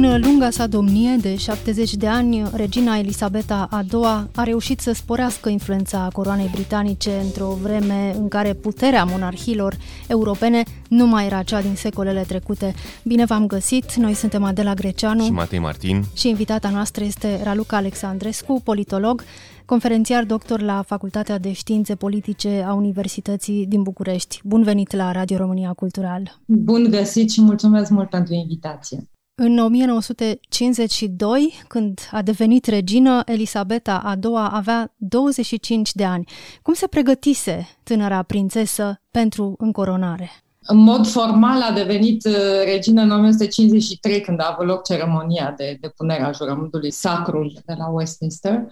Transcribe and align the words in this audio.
În 0.00 0.20
lunga 0.20 0.50
sa 0.50 0.66
domnie 0.66 1.16
de 1.20 1.36
70 1.36 1.94
de 1.94 2.06
ani, 2.06 2.42
regina 2.52 2.96
Elisabeta 2.96 3.68
a 3.70 3.84
II 3.92 4.28
a 4.34 4.42
reușit 4.44 4.80
să 4.80 4.92
sporească 4.92 5.48
influența 5.48 6.08
coroanei 6.12 6.48
britanice 6.52 7.10
într-o 7.22 7.58
vreme 7.62 8.14
în 8.18 8.28
care 8.28 8.52
puterea 8.52 9.04
monarhilor 9.04 9.76
europene 10.06 10.62
nu 10.88 11.06
mai 11.06 11.26
era 11.26 11.42
cea 11.42 11.62
din 11.62 11.74
secolele 11.74 12.20
trecute. 12.20 12.74
Bine 13.04 13.24
v-am 13.24 13.46
găsit, 13.46 13.94
noi 13.94 14.14
suntem 14.14 14.42
Adela 14.42 14.74
Greceanu 14.74 15.24
și 15.24 15.30
Matei 15.30 15.58
Martin 15.58 16.04
și 16.16 16.28
invitata 16.28 16.70
noastră 16.70 17.04
este 17.04 17.40
Raluca 17.42 17.76
Alexandrescu, 17.76 18.60
politolog, 18.64 19.24
conferențiar 19.64 20.24
doctor 20.24 20.60
la 20.60 20.82
Facultatea 20.82 21.38
de 21.38 21.52
Științe 21.52 21.94
Politice 21.94 22.64
a 22.66 22.72
Universității 22.72 23.66
din 23.66 23.82
București. 23.82 24.40
Bun 24.44 24.62
venit 24.62 24.92
la 24.92 25.12
Radio 25.12 25.36
România 25.36 25.72
Cultural! 25.72 26.40
Bun 26.44 26.86
găsit 26.90 27.30
și 27.30 27.40
mulțumesc 27.40 27.90
mult 27.90 28.08
pentru 28.08 28.34
invitație! 28.34 29.08
În 29.40 29.58
1952, 29.58 31.64
când 31.68 32.00
a 32.10 32.22
devenit 32.22 32.66
regină, 32.66 33.22
Elisabeta 33.26 34.00
a 34.04 34.14
II 34.22 34.30
avea 34.34 34.94
25 34.96 35.92
de 35.92 36.04
ani. 36.04 36.24
Cum 36.62 36.74
se 36.74 36.86
pregătise 36.86 37.68
tânăra 37.82 38.22
prințesă 38.22 39.00
pentru 39.10 39.54
încoronare? 39.58 40.30
În 40.60 40.76
mod 40.76 41.06
formal 41.06 41.62
a 41.62 41.72
devenit 41.72 42.24
uh, 42.24 42.34
regină 42.64 43.02
în 43.02 43.10
1953, 43.10 44.20
când 44.20 44.40
a 44.40 44.50
avut 44.52 44.66
loc 44.66 44.84
ceremonia 44.84 45.54
de 45.56 45.78
depunere 45.80 46.22
a 46.22 46.32
jurământului 46.32 46.90
sacrul 46.90 47.52
de 47.66 47.74
la 47.76 47.88
Westminster 47.88 48.66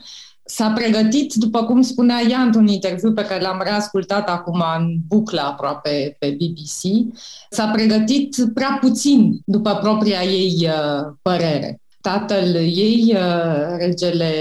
s-a 0.46 0.70
pregătit, 0.70 1.34
după 1.34 1.64
cum 1.64 1.82
spunea 1.82 2.20
ea 2.30 2.40
într-un 2.40 2.66
interviu 2.66 3.12
pe 3.12 3.24
care 3.24 3.40
l-am 3.40 3.60
reascultat 3.64 4.28
acum 4.28 4.62
în 4.78 4.96
buclă 5.08 5.40
aproape 5.40 6.16
pe 6.18 6.36
BBC, 6.38 7.14
s-a 7.50 7.66
pregătit 7.66 8.36
prea 8.54 8.78
puțin 8.80 9.40
după 9.44 9.74
propria 9.74 10.22
ei 10.22 10.68
uh, 10.68 11.12
părere. 11.22 11.80
Tatăl 12.06 12.54
ei, 12.54 13.16
uh, 13.16 13.76
regele 13.78 14.32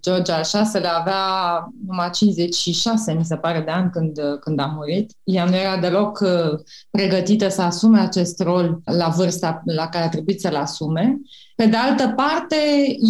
George 0.00 0.32
al 0.32 0.42
VI-lea, 0.52 0.96
avea 0.96 1.24
numai 1.86 2.10
56, 2.10 3.12
mi 3.12 3.24
se 3.24 3.36
pare, 3.36 3.60
de 3.60 3.70
ani 3.70 3.90
când, 3.90 4.18
uh, 4.18 4.38
când 4.40 4.60
a 4.60 4.66
murit. 4.76 5.12
Ea 5.24 5.44
nu 5.44 5.56
era 5.56 5.76
deloc 5.76 6.24
pregătită 6.90 7.48
să 7.48 7.62
asume 7.62 8.00
acest 8.00 8.40
rol 8.40 8.80
la 8.84 9.08
vârsta 9.08 9.62
la 9.64 9.88
care 9.88 10.04
a 10.04 10.08
trebuit 10.08 10.40
să-l 10.40 10.56
asume 10.56 11.18
pe 11.56 11.66
de 11.66 11.76
altă 11.76 12.12
parte, 12.16 12.56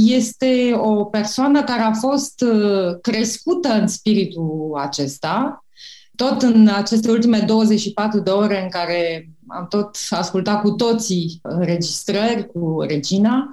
este 0.06 0.72
o 0.77 1.05
persoană 1.05 1.62
care 1.62 1.80
a 1.80 1.92
fost 1.92 2.41
uh, 2.41 2.98
crescută 3.00 3.68
în 3.68 3.86
spiritul 3.86 4.78
acesta, 4.80 5.64
tot 6.16 6.42
în 6.42 6.68
aceste 6.68 7.11
ultime 7.11 7.39
24 7.39 8.20
de 8.20 8.30
ore 8.30 8.62
în 8.62 8.68
care 8.68 9.28
am 9.46 9.66
tot 9.68 9.96
ascultat 10.11 10.61
cu 10.61 10.70
toții 10.70 11.39
înregistrări 11.42 12.46
cu 12.46 12.80
Regina, 12.89 13.50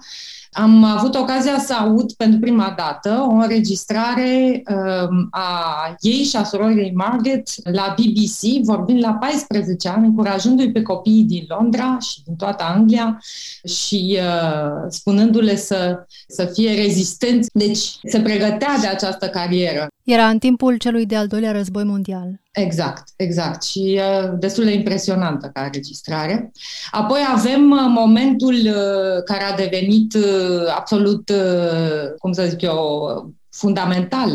am 0.54 0.84
avut 0.84 1.16
ocazia 1.16 1.60
să 1.60 1.74
aud 1.74 2.14
pentru 2.14 2.40
prima 2.40 2.74
dată 2.78 3.26
o 3.30 3.34
înregistrare 3.34 4.64
um, 4.70 5.28
a 5.32 5.96
ei 6.00 6.24
și 6.24 6.36
a 6.36 6.44
surorii 6.44 6.94
Margaret 6.94 7.50
la 7.74 7.96
BBC, 7.98 8.64
vorbind 8.64 9.04
la 9.04 9.14
14 9.14 9.90
ani, 9.90 10.06
încurajându-i 10.06 10.72
pe 10.72 10.82
copiii 10.82 11.24
din 11.24 11.46
Londra 11.48 11.98
și 12.00 12.24
din 12.24 12.36
toată 12.36 12.64
Anglia 12.64 13.22
și 13.64 14.20
uh, 14.20 14.86
spunându-le 14.90 15.56
să, 15.56 16.06
să 16.28 16.46
fie 16.46 16.74
rezistenți. 16.74 17.50
Deci 17.54 17.98
se 18.04 18.20
pregătea 18.20 18.78
de 18.82 18.88
această 18.88 19.28
carieră. 19.28 19.88
Era 20.04 20.28
în 20.28 20.38
timpul 20.38 20.78
celui 20.78 21.06
de-al 21.06 21.28
doilea 21.28 21.52
război 21.52 21.84
mondial. 21.84 22.40
Exact, 22.52 23.10
exact. 23.16 23.64
Și 23.64 24.00
uh, 24.00 24.34
destul 24.40 24.64
de 24.64 24.74
impresionantă 24.74 25.50
ca 25.54 25.64
înregistrare. 25.64 26.52
Apoi 26.92 27.20
avem 27.34 27.72
uh, 27.72 27.80
momentul 27.88 28.54
uh, 28.54 29.24
care 29.26 29.44
a 29.44 29.56
devenit 29.56 30.14
uh, 30.14 30.74
absolut, 30.76 31.30
uh, 31.30 32.12
cum 32.20 32.32
să 32.32 32.46
zic 32.50 32.62
eu, 32.62 33.34
fundamental 33.50 34.30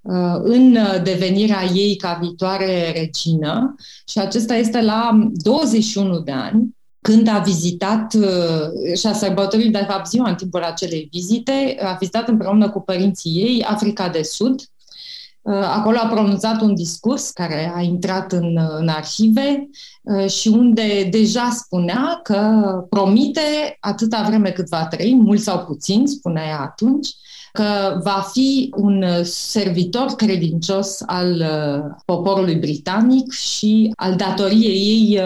uh, 0.00 0.36
în 0.42 0.78
devenirea 1.02 1.64
ei 1.74 1.96
ca 1.96 2.18
viitoare 2.20 2.92
regină 2.92 3.74
și 4.06 4.18
acesta 4.18 4.54
este 4.54 4.82
la 4.82 5.28
21 5.32 6.20
de 6.20 6.32
ani, 6.32 6.76
când 7.00 7.28
a 7.28 7.38
vizitat 7.38 8.14
uh, 8.14 8.96
și 8.96 9.06
a 9.06 9.12
sărbătorit, 9.12 9.72
de 9.72 9.84
fapt, 9.88 10.08
ziua 10.08 10.28
în 10.28 10.34
timpul 10.34 10.62
acelei 10.62 11.08
vizite, 11.12 11.76
a 11.82 11.96
vizitat 11.98 12.28
împreună 12.28 12.70
cu 12.70 12.80
părinții 12.80 13.30
ei 13.30 13.64
Africa 13.64 14.08
de 14.08 14.22
Sud, 14.22 14.60
Uh, 14.60 14.77
acolo 15.42 15.98
a 16.02 16.06
pronunțat 16.06 16.60
un 16.60 16.74
discurs 16.74 17.30
care 17.30 17.72
a 17.74 17.80
intrat 17.80 18.32
în, 18.32 18.58
în 18.78 18.88
arhive 18.88 19.68
uh, 20.02 20.30
și 20.30 20.48
unde 20.48 21.08
deja 21.10 21.50
spunea 21.50 22.20
că 22.22 22.60
promite 22.90 23.76
atâta 23.80 24.24
vreme 24.26 24.50
cât 24.50 24.68
va 24.68 24.86
trăi, 24.86 25.14
mult 25.14 25.40
sau 25.40 25.64
puțin, 25.64 26.06
spunea 26.06 26.44
ea 26.44 26.60
atunci, 26.60 27.08
că 27.52 28.00
va 28.02 28.28
fi 28.32 28.72
un 28.76 29.04
servitor 29.22 30.06
credincios 30.06 31.02
al 31.06 31.34
uh, 31.34 31.96
poporului 32.04 32.54
britanic 32.54 33.32
și 33.32 33.92
al 33.96 34.16
datoriei 34.16 34.76
ei 34.76 35.20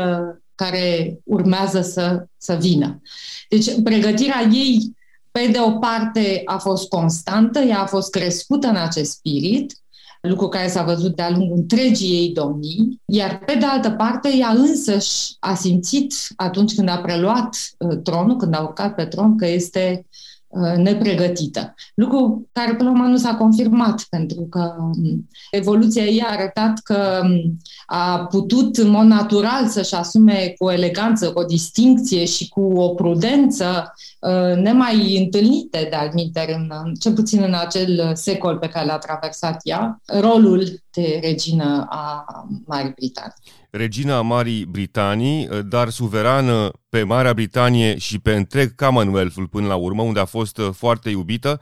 care 0.55 1.19
urmează 1.25 1.81
să, 1.81 2.27
să 2.37 2.55
vină. 2.55 3.01
Deci, 3.49 3.83
pregătirea 3.83 4.49
ei, 4.53 4.97
pe 5.31 5.49
de 5.53 5.59
o 5.61 5.71
parte, 5.71 6.43
a 6.45 6.59
fost 6.59 6.89
constantă, 6.89 7.59
ea 7.59 7.81
a 7.81 7.87
fost 7.87 8.11
crescută 8.11 8.67
în 8.67 8.77
acest 8.77 9.11
spirit, 9.11 9.82
lucru 10.29 10.49
care 10.49 10.69
s-a 10.69 10.85
văzut 10.85 11.17
de-a 11.17 11.31
lungul 11.31 11.57
întregii 11.57 12.17
ei 12.17 12.33
domnii, 12.33 13.01
iar 13.05 13.39
pe 13.39 13.55
de 13.55 13.65
altă 13.65 13.91
parte 13.91 14.37
ea 14.37 14.49
însăși 14.49 15.37
a 15.39 15.55
simțit 15.55 16.15
atunci 16.37 16.75
când 16.75 16.89
a 16.89 16.99
preluat 16.99 17.57
uh, 17.79 17.99
tronul, 18.03 18.37
când 18.37 18.55
a 18.55 18.61
urcat 18.63 18.95
pe 18.95 19.05
tron, 19.05 19.37
că 19.37 19.47
este 19.47 20.07
uh, 20.07 20.32
nepregătită. 20.77 21.75
Lucru 21.95 22.49
care 22.53 22.75
până 22.75 22.91
la 22.91 22.95
urmă 22.95 23.09
nu 23.09 23.17
s-a 23.17 23.35
confirmat, 23.35 24.07
pentru 24.11 24.47
că 24.51 24.75
um, 24.79 25.29
evoluția 25.51 26.05
ei 26.05 26.21
a 26.21 26.33
arătat 26.33 26.79
că 26.79 27.21
um, 27.23 27.59
a 27.87 28.27
putut 28.31 28.77
în 28.77 28.89
mod 28.89 29.07
natural 29.07 29.67
să-și 29.67 29.95
asume 29.95 30.55
cu 30.59 30.65
o 30.65 30.73
eleganță, 30.73 31.33
cu 31.33 31.39
o 31.39 31.45
distincție 31.45 32.25
și 32.25 32.49
cu 32.49 32.61
o 32.61 32.89
prudență 32.89 33.93
Uh, 34.23 34.57
nemai 34.57 35.17
întâlnite 35.25 35.87
de 35.91 35.97
admiter, 35.97 36.49
în, 36.49 36.95
cel 36.95 37.13
puțin 37.13 37.43
în 37.43 37.55
acel 37.55 38.13
secol 38.15 38.59
pe 38.59 38.69
care 38.69 38.87
l-a 38.87 38.99
traversat 38.99 39.61
ea, 39.63 40.01
rolul 40.07 40.83
de 40.91 41.19
regină 41.23 41.87
a 41.89 42.25
Marii 42.67 42.93
Britanii. 42.97 43.35
Regina 43.75 44.21
Marii 44.21 44.65
Britanii, 44.65 45.49
uh, 45.51 45.59
dar 45.69 45.89
suverană 45.89 46.71
pe 46.89 47.03
Marea 47.03 47.33
Britanie 47.33 47.99
și 47.99 48.19
pe 48.19 48.33
întreg 48.33 48.75
Commonwealth-ul 48.75 49.47
până 49.47 49.67
la 49.67 49.75
urmă, 49.75 50.03
unde 50.03 50.21
a 50.21 50.25
fost 50.25 50.59
uh, 50.59 50.69
foarte 50.73 51.11
iubită, 51.11 51.61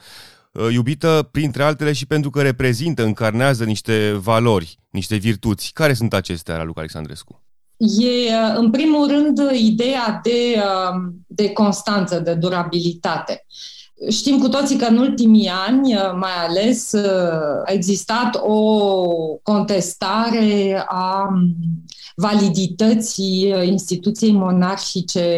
iubită 0.73 1.29
printre 1.31 1.63
altele 1.63 1.93
și 1.93 2.07
pentru 2.07 2.31
că 2.31 2.43
reprezintă, 2.43 3.05
încarnează 3.05 3.65
niște 3.65 4.13
valori, 4.13 4.79
niște 4.91 5.17
virtuți. 5.17 5.71
Care 5.73 5.95
sunt 5.95 6.15
acestea, 6.15 6.57
Raluc 6.57 6.79
Alexandrescu? 6.79 7.43
e, 7.77 8.33
în 8.55 8.71
primul 8.71 9.09
rând, 9.09 9.39
ideea 9.53 10.21
de, 10.23 10.63
um, 10.93 11.25
de 11.27 11.53
constanță, 11.53 12.21
de 12.21 12.35
durabilitate. 12.35 13.47
Știm 14.09 14.39
cu 14.39 14.49
toții 14.49 14.77
că 14.77 14.85
în 14.85 14.99
ultimii 14.99 15.51
ani, 15.67 15.93
mai 16.15 16.47
ales, 16.49 16.95
a 17.65 17.73
existat 17.73 18.39
o 18.41 18.85
contestare 19.43 20.85
a 20.89 21.29
validității 22.15 23.55
instituției 23.65 24.33
monarhice 24.33 25.29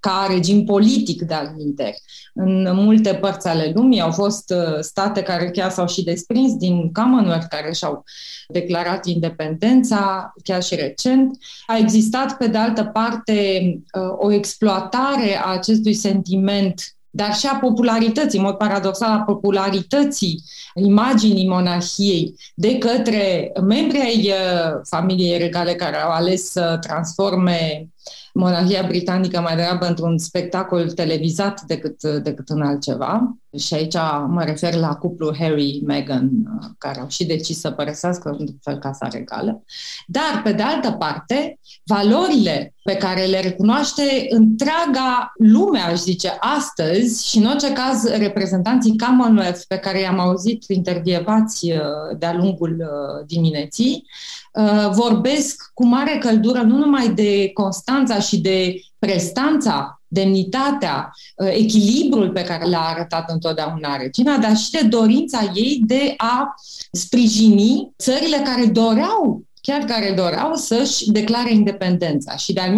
ca 0.00 0.26
regim 0.30 0.64
politic 0.64 1.22
de 1.22 1.34
alminteri. 1.34 2.02
În 2.36 2.74
multe 2.74 3.14
părți 3.14 3.48
ale 3.48 3.72
lumii 3.74 4.00
au 4.00 4.10
fost 4.10 4.54
uh, 4.56 4.80
state 4.80 5.22
care 5.22 5.50
chiar 5.50 5.70
s-au 5.70 5.88
și 5.88 6.04
desprins 6.04 6.54
din 6.54 6.92
Commonwealth, 6.92 7.46
care 7.48 7.72
și-au 7.72 8.04
declarat 8.48 9.06
independența, 9.06 10.32
chiar 10.42 10.62
și 10.62 10.74
recent. 10.74 11.38
A 11.66 11.76
existat, 11.76 12.36
pe 12.36 12.46
de 12.46 12.58
altă 12.58 12.84
parte, 12.84 13.60
uh, 13.74 14.16
o 14.18 14.32
exploatare 14.32 15.40
a 15.44 15.52
acestui 15.52 15.94
sentiment 15.94 16.93
dar 17.16 17.34
și 17.34 17.46
a 17.46 17.56
popularității, 17.56 18.38
în 18.38 18.44
mod 18.44 18.54
paradoxal, 18.54 19.10
a 19.10 19.22
popularității 19.22 20.42
imaginii 20.74 21.48
monarhiei 21.48 22.34
de 22.54 22.78
către 22.78 23.52
membrii 23.66 24.00
ai 24.00 24.28
uh, 24.28 24.80
familiei 24.84 25.38
regale 25.38 25.74
care 25.74 25.96
au 25.96 26.10
ales 26.10 26.50
să 26.50 26.78
transforme 26.80 27.88
monarhia 28.32 28.82
britanică 28.82 29.40
mai 29.40 29.56
degrabă 29.56 29.86
într-un 29.86 30.18
spectacol 30.18 30.90
televizat 30.90 31.60
decât, 31.60 32.02
decât 32.02 32.48
în 32.48 32.62
altceva. 32.62 33.36
Și 33.58 33.74
aici 33.74 33.96
mă 34.28 34.42
refer 34.44 34.74
la 34.74 34.94
cuplul 34.94 35.36
Harry-Meghan, 35.38 36.30
care 36.78 37.00
au 37.00 37.08
și 37.08 37.26
decis 37.26 37.60
să 37.60 37.70
părăsească 37.70 38.36
în 38.38 38.46
fel 38.62 38.78
Casa 38.78 39.08
Regală. 39.08 39.62
Dar, 40.06 40.40
pe 40.44 40.52
de 40.52 40.62
altă 40.62 40.90
parte, 40.90 41.58
valorile 41.84 42.73
pe 42.84 42.96
care 42.96 43.24
le 43.24 43.40
recunoaște 43.40 44.26
întreaga 44.28 45.32
lume, 45.38 45.78
aș 45.78 45.98
zice, 45.98 46.36
astăzi 46.40 47.28
și, 47.28 47.38
în 47.38 47.46
orice 47.46 47.72
caz, 47.72 48.04
reprezentanții 48.08 48.98
Commonwealth 48.98 49.60
pe 49.68 49.76
care 49.76 50.00
i-am 50.00 50.18
auzit 50.18 50.64
intervievați 50.68 51.70
uh, 51.70 51.78
de-a 52.18 52.34
lungul 52.34 52.76
uh, 52.80 53.26
dimineții, 53.26 54.06
uh, 54.52 54.90
vorbesc 54.92 55.70
cu 55.74 55.86
mare 55.86 56.18
căldură 56.18 56.60
nu 56.60 56.76
numai 56.76 57.08
de 57.08 57.50
Constanța 57.52 58.18
și 58.20 58.40
de 58.40 58.74
prestanța 58.98 60.02
demnitatea, 60.06 61.10
echilibrul 61.36 62.30
pe 62.30 62.42
care 62.44 62.68
l-a 62.68 62.86
arătat 62.94 63.30
întotdeauna 63.30 63.96
regina, 63.96 64.36
dar 64.36 64.56
și 64.56 64.70
de 64.70 64.86
dorința 64.88 65.52
ei 65.54 65.82
de 65.86 66.14
a 66.16 66.54
sprijini 66.92 67.92
țările 67.98 68.36
care 68.44 68.66
doreau 68.66 69.44
chiar 69.66 69.80
care 69.80 70.12
doreau 70.16 70.54
să-și 70.54 71.10
declare 71.10 71.52
independența. 71.52 72.36
Și 72.36 72.52
de-al 72.52 72.72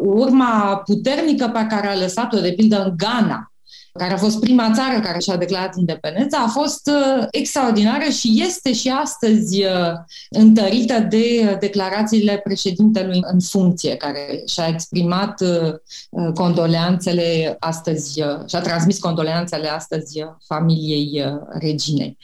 urma 0.00 0.82
puternică 0.84 1.50
pe 1.52 1.66
care 1.68 1.86
a 1.86 1.98
lăsat-o, 1.98 2.40
de 2.40 2.52
pildă, 2.52 2.84
în 2.84 2.94
Ghana, 2.96 3.49
care 3.92 4.12
a 4.12 4.16
fost 4.16 4.40
prima 4.40 4.70
țară 4.74 5.00
care 5.00 5.18
și-a 5.18 5.36
declarat 5.36 5.76
independența, 5.76 6.38
a 6.38 6.48
fost 6.48 6.90
uh, 6.90 7.26
extraordinară 7.30 8.10
și 8.10 8.42
este 8.46 8.72
și 8.72 8.88
astăzi 8.88 9.64
uh, 9.64 9.92
întărită 10.30 10.98
de 10.98 11.56
declarațiile 11.60 12.40
președintelui 12.44 13.20
în 13.32 13.40
funcție, 13.40 13.96
care 13.96 14.42
și-a 14.46 14.66
exprimat 14.66 15.40
uh, 15.40 16.32
condoleanțele 16.34 17.56
astăzi 17.58 18.22
și-a 18.46 18.60
transmis 18.60 18.98
condoleanțele 18.98 19.68
astăzi 19.68 20.24
familiei 20.46 21.24
reginei. 21.48 22.18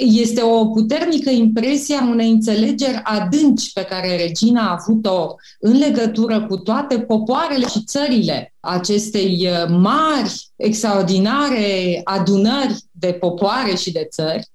Este 0.00 0.42
o 0.42 0.66
puternică 0.66 1.30
impresie 1.30 1.96
a 1.96 2.08
unei 2.08 2.30
înțelegeri 2.30 3.00
adânci 3.02 3.72
pe 3.72 3.82
care 3.82 4.16
regina 4.16 4.68
a 4.68 4.78
avut-o 4.80 5.34
în 5.60 5.78
legătură 5.78 6.46
cu 6.46 6.56
toate 6.56 6.98
popoarele 6.98 7.66
și 7.66 7.82
țările 7.84 8.53
acestei 8.64 9.48
uh, 9.50 9.68
mari, 9.68 10.48
extraordinare 10.56 12.00
adunări 12.04 12.82
de 12.90 13.12
popoare 13.12 13.74
și 13.74 13.92
de 13.92 14.06
țări. 14.10 14.48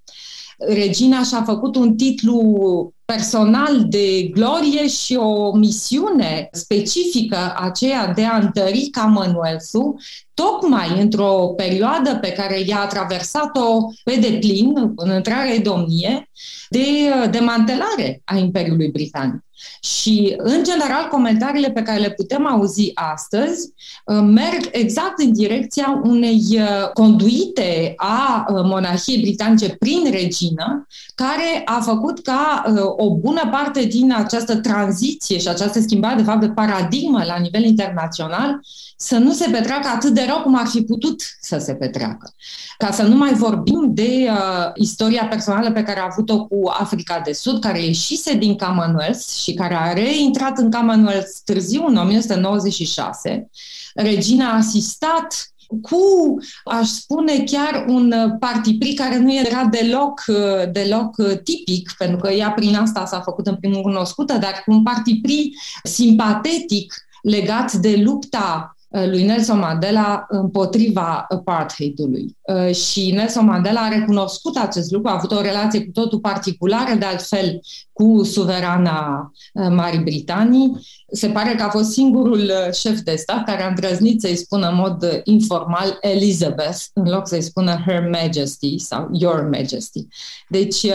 Regina 0.57 1.23
și-a 1.23 1.43
făcut 1.43 1.75
un 1.75 1.95
titlu 1.95 2.93
personal 3.05 3.85
de 3.87 4.23
glorie 4.23 4.87
și 4.87 5.15
o 5.15 5.55
misiune 5.55 6.49
specifică 6.51 7.55
aceea 7.57 8.13
de 8.13 8.23
a 8.23 8.37
întări 8.37 8.89
Commonwealth-ul, 9.01 9.99
tocmai 10.33 11.01
într-o 11.01 11.53
perioadă 11.57 12.17
pe 12.21 12.31
care 12.31 12.63
ea 12.67 12.79
a 12.79 12.87
traversat-o 12.87 13.77
pe 14.03 14.15
deplin, 14.15 14.93
în 14.95 15.09
întreaga 15.09 15.57
domnie, 15.63 16.29
de 16.69 16.79
uh, 16.79 17.29
demantelare 17.29 18.21
a 18.25 18.37
Imperiului 18.37 18.87
Britanic. 18.87 19.43
Și, 19.81 20.33
în 20.37 20.63
general, 20.63 21.07
comentariile 21.07 21.71
pe 21.71 21.81
care 21.81 21.99
le 21.99 22.09
putem 22.09 22.47
auzi 22.47 22.91
astăzi 22.93 23.73
uh, 24.05 24.19
merg 24.21 24.69
exact 24.71 25.19
în 25.19 25.33
direcția 25.33 26.01
unei 26.03 26.45
uh, 26.51 26.89
conduite 26.93 27.93
a 27.95 28.45
uh, 28.49 28.61
monarhiei 28.63 29.21
britanice 29.21 29.69
prin 29.69 30.11
regină, 30.11 30.87
care 31.15 31.61
a 31.65 31.79
făcut 31.79 32.19
ca 32.19 32.63
o 32.97 33.15
bună 33.15 33.49
parte 33.51 33.83
din 33.83 34.13
această 34.13 34.55
tranziție 34.55 35.39
și 35.39 35.47
această 35.47 35.79
schimbare, 35.79 36.15
de 36.15 36.23
fapt, 36.23 36.39
de 36.39 36.49
paradigmă 36.49 37.23
la 37.23 37.37
nivel 37.37 37.63
internațional 37.63 38.59
să 39.01 39.17
nu 39.17 39.33
se 39.33 39.49
petreacă 39.51 39.87
atât 39.87 40.13
de 40.13 40.25
rău 40.27 40.41
cum 40.41 40.55
ar 40.55 40.67
fi 40.67 40.81
putut 40.81 41.21
să 41.41 41.57
se 41.57 41.73
petreacă. 41.73 42.33
Ca 42.77 42.91
să 42.91 43.03
nu 43.03 43.15
mai 43.15 43.33
vorbim 43.33 43.93
de 43.93 44.27
uh, 44.29 44.71
istoria 44.75 45.27
personală 45.27 45.71
pe 45.71 45.83
care 45.83 45.99
a 45.99 46.07
avut-o 46.09 46.45
cu 46.45 46.69
Africa 46.79 47.21
de 47.25 47.33
Sud, 47.33 47.61
care 47.61 47.83
ieșise 47.83 48.33
din 48.33 48.57
Commonwealth 48.57 49.25
și 49.41 49.48
care 49.53 49.75
a 49.75 49.93
reintrat 49.93 50.57
în 50.57 50.71
Commonwealth 50.71 51.29
târziu, 51.45 51.85
în 51.85 51.95
1996. 51.95 53.49
Regina 53.93 54.51
a 54.51 54.55
asistat 54.55 55.53
cu, 55.81 56.37
aș 56.63 56.87
spune, 56.87 57.43
chiar 57.43 57.85
un 57.87 58.13
partipri 58.39 58.93
care 58.93 59.17
nu 59.17 59.35
era 59.35 59.63
deloc, 59.63 60.23
uh, 60.27 60.71
deloc 60.71 61.17
uh, 61.17 61.37
tipic, 61.43 61.93
pentru 61.97 62.17
că 62.17 62.31
ea 62.31 62.51
prin 62.51 62.75
asta 62.75 63.05
s-a 63.05 63.19
făcut 63.19 63.47
în 63.47 63.55
primul 63.55 63.75
rând 63.75 63.87
cunoscută, 63.87 64.33
dar 64.33 64.61
cu 64.65 64.71
un 64.71 64.83
partipri 64.83 65.51
simpatetic 65.83 66.93
legat 67.21 67.73
de 67.73 68.01
lupta 68.03 68.73
Uh, 68.73 68.78
lui 68.89 69.23
Nelson 69.23 69.59
Mandela 69.59 70.25
împotriva 70.29 71.25
apartheidului. 71.29 72.37
Uh, 72.41 72.75
și 72.75 73.11
Nelson 73.11 73.45
Mandela 73.45 73.81
a 73.81 73.87
recunoscut 73.87 74.57
acest 74.57 74.91
lucru, 74.91 75.09
a 75.09 75.13
avut 75.13 75.31
o 75.31 75.41
relație 75.41 75.85
cu 75.85 75.91
totul 75.91 76.19
particulară, 76.19 76.95
de 76.95 77.05
altfel, 77.05 77.59
cu 77.93 78.23
suverana 78.23 79.31
uh, 79.53 79.67
Marii 79.69 79.99
Britanii. 79.99 80.87
Se 81.11 81.27
pare 81.27 81.55
că 81.55 81.63
a 81.63 81.69
fost 81.69 81.91
singurul 81.91 82.51
șef 82.73 82.99
de 82.99 83.15
stat 83.15 83.43
care 83.43 83.63
a 83.63 83.67
îndrăznit 83.67 84.21
să-i 84.21 84.35
spună 84.35 84.67
în 84.69 84.75
mod 84.75 85.21
informal 85.23 85.97
Elizabeth, 86.01 86.79
în 86.93 87.09
loc 87.09 87.27
să-i 87.27 87.41
spună 87.41 87.83
Her 87.85 88.09
Majesty 88.09 88.77
sau 88.77 89.09
Your 89.11 89.49
Majesty. 89.51 90.07
Deci, 90.47 90.85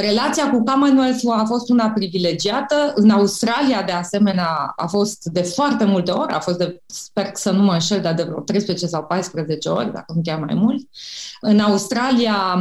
relația 0.00 0.50
cu 0.50 0.62
Commonwealth 0.62 1.24
a 1.28 1.44
fost 1.44 1.70
una 1.70 1.88
privilegiată. 1.88 2.92
În 2.94 3.10
Australia, 3.10 3.82
de 3.86 3.92
asemenea, 3.92 4.72
a 4.76 4.86
fost 4.86 5.24
de 5.24 5.42
foarte 5.42 5.84
multe 5.84 6.10
ori, 6.10 6.32
a 6.32 6.40
fost 6.40 6.58
de 6.58 6.82
sper 7.04 7.30
să 7.32 7.50
nu 7.50 7.62
mă 7.62 7.72
înșel, 7.72 8.00
dar 8.00 8.14
de 8.14 8.22
vreo 8.22 8.40
13 8.40 8.86
sau 8.86 9.04
14 9.04 9.68
ori, 9.68 9.92
dacă 9.92 10.12
nu 10.14 10.20
chiar 10.24 10.38
mai 10.38 10.54
mult. 10.54 10.88
În 11.40 11.58
Australia 11.58 12.60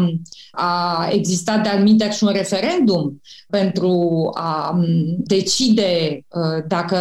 a 0.52 1.08
existat 1.12 1.64
de-al 1.64 2.12
și 2.12 2.24
un 2.24 2.32
referendum 2.32 3.22
pentru 3.50 4.30
a 4.34 4.80
decide 5.18 6.26
uh, 6.28 6.64
dacă 6.68 6.98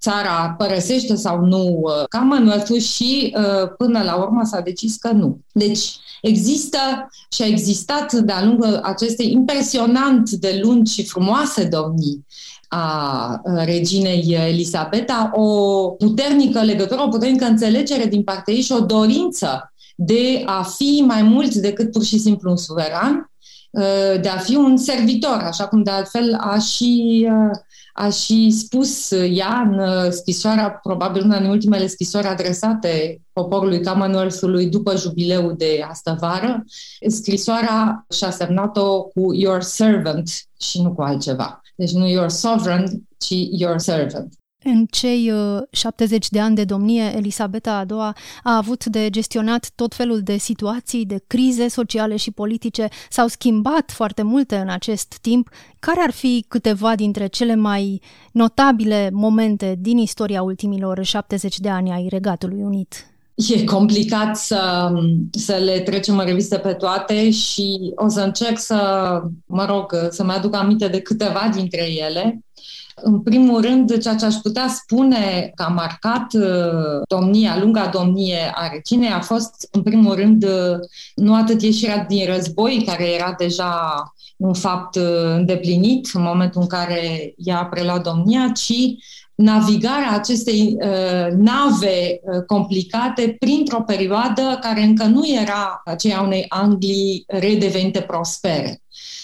țara 0.00 0.54
părăsește 0.58 1.14
sau 1.14 1.44
nu 1.44 1.80
uh, 1.82 2.04
Commonwealth-ul 2.18 2.78
și 2.78 3.34
uh, 3.36 3.70
până 3.78 4.02
la 4.02 4.14
urmă 4.14 4.44
s-a 4.44 4.60
decis 4.60 4.96
că 4.96 5.10
nu. 5.10 5.40
Deci 5.52 5.96
există 6.22 6.78
și 7.30 7.42
a 7.42 7.46
existat 7.46 8.12
de-a 8.12 8.44
lungul 8.44 8.80
acestei 8.82 9.32
impresionant 9.32 10.30
de 10.30 10.60
lungi 10.62 10.92
și 10.92 11.06
frumoase 11.06 11.64
domnii 11.64 12.26
a 12.68 13.40
reginei 13.44 14.36
Elisabeta, 14.48 15.30
o 15.34 15.88
puternică 15.88 16.60
legătură, 16.60 17.02
o 17.02 17.08
puternică 17.08 17.44
înțelegere 17.44 18.06
din 18.06 18.22
partea 18.22 18.54
ei 18.54 18.60
și 18.60 18.72
o 18.72 18.80
dorință 18.80 19.72
de 19.96 20.42
a 20.46 20.62
fi 20.62 21.04
mai 21.06 21.22
mult 21.22 21.54
decât 21.54 21.90
pur 21.90 22.04
și 22.04 22.18
simplu 22.18 22.50
un 22.50 22.56
suveran, 22.56 23.30
de 24.20 24.28
a 24.28 24.38
fi 24.38 24.56
un 24.56 24.76
servitor, 24.76 25.40
așa 25.42 25.66
cum 25.66 25.82
de 25.82 25.90
altfel 25.90 26.36
a 26.40 26.58
și, 26.58 27.26
a 27.92 28.08
și 28.08 28.50
spus 28.50 29.10
ea 29.10 29.70
în 29.70 30.10
scrisoarea, 30.10 30.70
probabil 30.70 31.24
una 31.24 31.38
din 31.40 31.50
ultimele 31.50 31.86
scrisori 31.86 32.26
adresate 32.26 33.20
poporului 33.32 33.82
Commonwealth-ului 33.82 34.66
după 34.66 34.96
jubileul 34.96 35.54
de 35.56 35.84
astă 35.88 36.16
vară. 36.20 36.64
Scrisoarea 37.06 38.06
și-a 38.10 38.30
semnat-o 38.30 39.02
cu 39.02 39.34
Your 39.34 39.62
Servant 39.62 40.30
și 40.60 40.82
nu 40.82 40.92
cu 40.92 41.02
altceva. 41.02 41.60
Deci 41.78 41.92
nu 41.92 42.08
your 42.08 42.28
sovereign, 42.28 43.06
ci 43.18 43.48
your 43.50 43.78
servant. 43.78 44.32
În 44.64 44.86
cei 44.90 45.32
70 45.70 46.24
uh, 46.24 46.30
de 46.30 46.40
ani 46.40 46.54
de 46.54 46.64
domnie, 46.64 47.16
Elisabeta 47.16 47.76
a 47.76 47.84
II 47.90 48.12
a 48.42 48.56
avut 48.56 48.84
de 48.84 49.10
gestionat 49.10 49.70
tot 49.74 49.94
felul 49.94 50.20
de 50.22 50.36
situații, 50.36 51.06
de 51.06 51.22
crize 51.26 51.68
sociale 51.68 52.16
și 52.16 52.30
politice. 52.30 52.88
S-au 53.10 53.26
schimbat 53.26 53.90
foarte 53.90 54.22
multe 54.22 54.56
în 54.56 54.68
acest 54.68 55.18
timp. 55.20 55.48
Care 55.78 56.00
ar 56.00 56.10
fi 56.10 56.44
câteva 56.48 56.94
dintre 56.94 57.26
cele 57.26 57.54
mai 57.54 58.00
notabile 58.32 59.10
momente 59.12 59.76
din 59.78 59.98
istoria 59.98 60.42
ultimilor 60.42 61.04
70 61.04 61.58
de 61.58 61.68
ani 61.68 61.90
ai 61.90 62.06
Regatului 62.08 62.62
Unit? 62.62 63.17
E 63.46 63.64
complicat 63.64 64.36
să, 64.36 64.92
să 65.30 65.52
le 65.52 65.80
trecem 65.80 66.18
în 66.18 66.24
revistă 66.24 66.58
pe 66.58 66.72
toate 66.72 67.30
și 67.30 67.92
o 67.94 68.08
să 68.08 68.20
încerc 68.20 68.58
să, 68.58 69.20
mă 69.46 69.64
rog, 69.64 70.08
să-mi 70.10 70.30
aduc 70.30 70.54
aminte 70.54 70.88
de 70.88 71.00
câteva 71.00 71.50
dintre 71.54 71.92
ele. 71.92 72.40
În 72.94 73.20
primul 73.20 73.60
rând, 73.60 73.98
ceea 73.98 74.14
ce 74.14 74.24
aș 74.24 74.34
putea 74.34 74.68
spune 74.68 75.52
că 75.54 75.62
a 75.62 75.68
marcat 75.68 76.32
uh, 76.32 77.02
domnia, 77.08 77.58
lunga 77.60 77.86
domnie 77.86 78.52
a 78.54 78.68
reginei 78.72 79.10
a 79.10 79.20
fost, 79.20 79.68
în 79.70 79.82
primul 79.82 80.14
rând, 80.14 80.44
uh, 80.44 80.78
nu 81.14 81.34
atât 81.34 81.62
ieșirea 81.62 82.04
din 82.08 82.26
război, 82.26 82.82
care 82.86 83.12
era 83.12 83.34
deja 83.38 84.02
un 84.36 84.54
fapt 84.54 84.96
uh, 84.96 85.34
îndeplinit 85.36 86.10
în 86.12 86.22
momentul 86.22 86.60
în 86.60 86.66
care 86.66 87.34
ea 87.36 87.58
a 87.58 87.64
preluat 87.64 88.02
domnia, 88.02 88.52
ci 88.54 88.72
navigarea 89.42 90.10
acestei 90.12 90.76
uh, 90.80 91.32
nave 91.36 92.20
uh, 92.20 92.44
complicate 92.46 93.36
printr-o 93.38 93.82
perioadă 93.82 94.58
care 94.60 94.82
încă 94.82 95.04
nu 95.04 95.28
era 95.28 95.80
aceea 95.84 96.20
unei 96.20 96.44
Anglii 96.48 97.24
redevenite 97.26 98.00
prospere. 98.00 98.82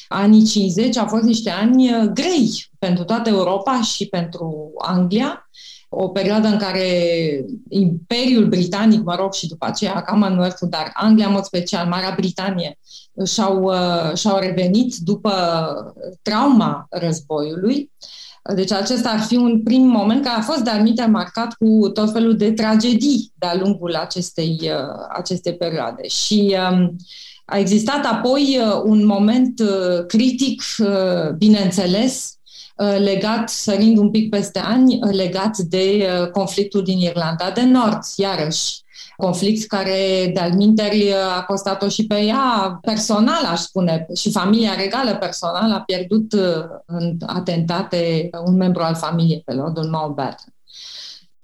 Anii 0.08 0.44
50 0.44 0.96
au 0.96 1.06
fost 1.06 1.22
niște 1.22 1.50
ani 1.50 1.92
uh, 1.92 2.10
grei 2.12 2.66
pentru 2.78 3.04
toată 3.04 3.28
Europa 3.28 3.80
și 3.80 4.06
pentru 4.06 4.72
Anglia, 4.78 5.48
o 5.88 6.08
perioadă 6.08 6.46
în 6.46 6.58
care 6.58 6.88
Imperiul 7.68 8.46
Britanic, 8.46 9.02
mă 9.02 9.14
rog, 9.14 9.32
și 9.32 9.46
după 9.46 9.66
aceea 9.66 10.02
commonwealth 10.02 10.60
dar 10.60 10.90
Anglia, 10.94 11.26
în 11.26 11.32
mod 11.32 11.44
special, 11.44 11.86
Marea 11.86 12.14
Britanie, 12.16 12.78
și-au, 13.26 13.62
uh, 13.62 14.14
și-au 14.14 14.38
revenit 14.38 14.96
după 14.96 15.32
trauma 16.22 16.86
războiului. 16.90 17.90
Deci 18.52 18.72
acesta 18.72 19.10
ar 19.10 19.20
fi 19.20 19.36
un 19.36 19.62
prim 19.62 19.82
moment 19.82 20.24
care 20.24 20.38
a 20.38 20.42
fost 20.42 20.60
de-al 20.60 21.10
marcat 21.10 21.54
cu 21.54 21.88
tot 21.88 22.12
felul 22.12 22.36
de 22.36 22.52
tragedii 22.52 23.32
de-a 23.38 23.54
lungul 23.54 23.94
acestei, 23.94 24.58
uh, 24.62 25.06
acestei 25.08 25.54
perioade. 25.54 26.08
Și 26.08 26.56
um, 26.70 26.96
a 27.44 27.58
existat 27.58 28.04
apoi 28.04 28.58
uh, 28.60 28.80
un 28.84 29.06
moment 29.06 29.62
critic, 30.06 30.62
bineînțeles, 31.36 32.38
legat, 32.98 33.48
sărind 33.48 33.98
un 33.98 34.10
pic 34.10 34.30
peste 34.30 34.58
ani, 34.58 34.98
legat 34.98 35.56
de 35.56 36.08
conflictul 36.32 36.82
din 36.82 36.98
Irlanda 36.98 37.50
de 37.50 37.62
Nord, 37.62 37.98
iarăși 38.16 38.83
conflict 39.16 39.66
care 39.66 40.30
de-al 40.34 40.52
a 41.36 41.42
costat-o 41.42 41.88
și 41.88 42.06
pe 42.06 42.20
ea 42.20 42.78
personal, 42.80 43.44
aș 43.44 43.60
spune, 43.60 44.06
și 44.14 44.30
familia 44.30 44.74
regală 44.74 45.16
personal 45.16 45.72
a 45.72 45.80
pierdut 45.80 46.32
uh, 46.32 46.64
în 46.86 47.16
atentate 47.26 48.30
un 48.44 48.56
membru 48.56 48.82
al 48.82 48.94
familiei 48.94 49.42
pe 49.44 49.52
Lordul 49.52 49.88
Mountbatten. 49.90 50.53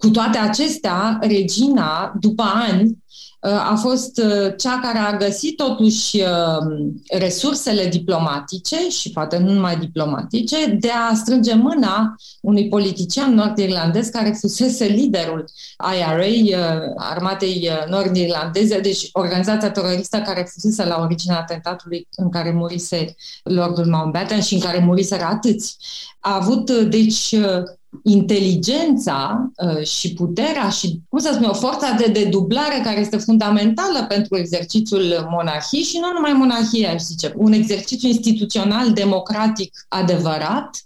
Cu 0.00 0.10
toate 0.10 0.38
acestea, 0.38 1.18
regina, 1.20 2.14
după 2.20 2.42
ani, 2.42 2.98
a 3.40 3.74
fost 3.74 4.18
uh, 4.18 4.54
cea 4.56 4.80
care 4.80 4.98
a 4.98 5.16
găsit 5.16 5.56
totuși 5.56 6.20
uh, 6.20 6.90
resursele 7.18 7.86
diplomatice 7.86 8.88
și 8.88 9.10
poate 9.10 9.38
nu 9.38 9.52
numai 9.52 9.76
diplomatice 9.76 10.66
de 10.80 10.90
a 10.90 11.14
strânge 11.14 11.54
mâna 11.54 12.16
unui 12.40 12.68
politician 12.68 13.34
nord-irlandez 13.34 14.08
care 14.08 14.36
fusese 14.40 14.84
liderul 14.84 15.44
IRA, 15.96 16.58
uh, 16.58 16.92
armatei 16.96 17.70
nord-irlandeze, 17.88 18.80
deci 18.80 19.08
organizația 19.12 19.70
teroristă 19.70 20.18
care 20.18 20.48
fusese 20.52 20.84
la 20.84 21.00
originea 21.00 21.38
atentatului 21.38 22.08
în 22.16 22.30
care 22.30 22.50
murise 22.50 23.14
Lordul 23.42 23.86
Mountbatten 23.86 24.40
și 24.40 24.54
în 24.54 24.60
care 24.60 24.78
muriseră 24.78 25.24
atâți. 25.24 25.76
A 26.20 26.34
avut, 26.34 26.70
deci, 26.70 27.34
inteligența 28.02 29.50
uh, 29.56 29.86
și 29.86 30.12
puterea 30.12 30.68
și, 30.68 31.00
cum 31.08 31.18
să 31.18 31.30
spun 31.32 31.48
o 31.48 31.54
forța 31.54 31.92
de 31.92 32.06
dedublare 32.06 32.80
care 32.84 33.00
este 33.00 33.16
fundamentală 33.16 34.04
pentru 34.08 34.36
exercițiul 34.36 35.26
monarhiei 35.30 35.82
și 35.82 35.98
nu 35.98 36.12
numai 36.12 36.32
monarhia, 36.32 36.92
aș 36.92 37.00
zice, 37.00 37.32
un 37.36 37.52
exercițiu 37.52 38.08
instituțional 38.08 38.92
democratic 38.92 39.86
adevărat, 39.88 40.84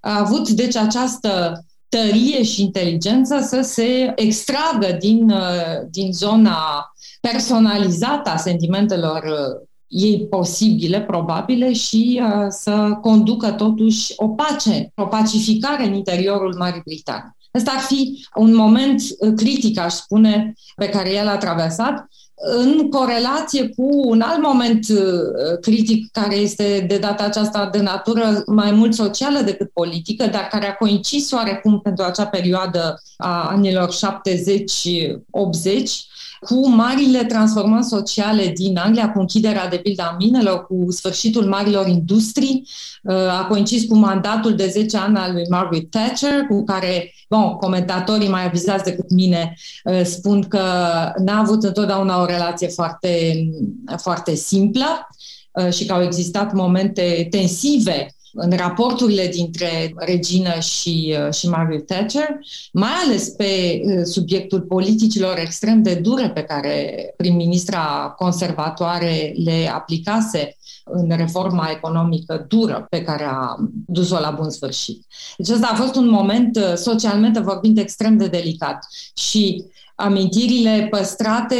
a 0.00 0.18
avut 0.18 0.48
deci 0.48 0.76
această 0.76 1.64
tărie 1.88 2.42
și 2.42 2.62
inteligență 2.62 3.40
să 3.40 3.60
se 3.60 4.12
extragă 4.16 4.96
din, 4.98 5.30
uh, 5.30 5.86
din 5.90 6.12
zona 6.12 6.92
personalizată 7.20 8.30
a 8.30 8.36
sentimentelor 8.36 9.22
uh, 9.22 9.68
ei 9.92 10.26
posibile, 10.26 11.00
probabile 11.00 11.72
și 11.72 12.20
uh, 12.22 12.46
să 12.48 12.98
conducă 13.00 13.50
totuși 13.50 14.12
o 14.16 14.28
pace, 14.28 14.92
o 14.94 15.04
pacificare 15.04 15.86
în 15.86 15.94
interiorul 15.94 16.54
Marii 16.58 16.82
Britanii. 16.84 17.36
Ăsta 17.54 17.70
ar 17.70 17.80
fi 17.80 18.26
un 18.34 18.54
moment 18.54 19.02
uh, 19.18 19.32
critic, 19.36 19.78
aș 19.78 19.92
spune, 19.92 20.54
pe 20.76 20.88
care 20.88 21.14
el 21.14 21.28
a 21.28 21.36
traversat, 21.36 22.08
în 22.44 22.88
corelație 22.90 23.68
cu 23.68 23.88
un 24.08 24.20
alt 24.20 24.42
moment 24.42 24.88
uh, 24.88 24.98
critic 25.60 26.10
care 26.12 26.34
este 26.34 26.84
de 26.88 26.98
data 26.98 27.24
aceasta 27.24 27.68
de 27.72 27.80
natură 27.80 28.42
mai 28.46 28.70
mult 28.70 28.94
socială 28.94 29.40
decât 29.40 29.70
politică, 29.70 30.26
dar 30.26 30.48
care 30.50 30.68
a 30.68 30.74
coincis 30.74 31.30
oarecum 31.30 31.80
pentru 31.80 32.04
acea 32.04 32.26
perioadă 32.26 33.02
a 33.16 33.48
anilor 33.48 33.94
70-80, 33.94 33.94
cu 36.46 36.68
marile 36.68 37.24
transformări 37.24 37.84
sociale 37.84 38.48
din 38.48 38.76
Anglia, 38.76 39.12
cu 39.12 39.18
închiderea 39.20 39.68
de 39.68 39.76
pildă 39.76 40.02
a 40.02 40.16
minelor, 40.18 40.66
cu 40.66 40.86
sfârșitul 40.90 41.44
marilor 41.44 41.86
industrii, 41.86 42.68
uh, 43.02 43.14
a 43.14 43.46
coincis 43.48 43.84
cu 43.84 43.94
mandatul 43.94 44.54
de 44.54 44.68
10 44.68 44.96
ani 44.96 45.16
al 45.16 45.32
lui 45.32 45.44
Margaret 45.50 45.90
Thatcher, 45.90 46.46
cu 46.48 46.64
care, 46.64 47.14
bon, 47.28 47.52
comentatorii 47.52 48.28
mai 48.28 48.46
avizați 48.46 48.84
decât 48.84 49.10
mine 49.10 49.56
uh, 49.84 50.02
spun 50.04 50.42
că 50.42 50.60
n-a 51.16 51.38
avut 51.38 51.62
întotdeauna 51.62 52.22
o 52.22 52.24
relație 52.24 52.68
foarte, 52.68 53.34
foarte 53.96 54.34
simplă 54.34 55.08
uh, 55.52 55.72
și 55.72 55.86
că 55.86 55.92
au 55.92 56.02
existat 56.02 56.52
momente 56.52 57.26
tensive 57.30 58.14
în 58.34 58.50
raporturile 58.56 59.26
dintre 59.26 59.94
regină 59.96 60.60
și, 60.60 61.16
uh, 61.26 61.32
și 61.34 61.48
Margaret 61.48 61.86
Thatcher, 61.86 62.28
mai 62.72 62.90
ales 63.04 63.28
pe 63.28 63.80
uh, 63.84 64.02
subiectul 64.04 64.60
politicilor 64.60 65.38
extrem 65.38 65.82
de 65.82 65.94
dure 65.94 66.30
pe 66.30 66.42
care 66.42 67.04
prim-ministra 67.16 68.14
conservatoare 68.18 69.34
le 69.44 69.70
aplicase 69.74 70.56
în 70.84 71.16
reforma 71.16 71.68
economică 71.70 72.44
dură 72.48 72.86
pe 72.90 73.02
care 73.02 73.24
a 73.24 73.56
dus-o 73.86 74.18
la 74.18 74.30
bun 74.30 74.50
sfârșit. 74.50 75.06
Deci 75.36 75.48
ăsta 75.48 75.68
a 75.72 75.74
fost 75.74 75.94
un 75.94 76.08
moment 76.08 76.56
uh, 76.56 76.72
socialmente 76.74 77.40
vorbind 77.40 77.78
extrem 77.78 78.16
de 78.16 78.26
delicat 78.26 78.86
și 79.14 79.64
amintirile 79.96 80.86
păstrate 80.90 81.56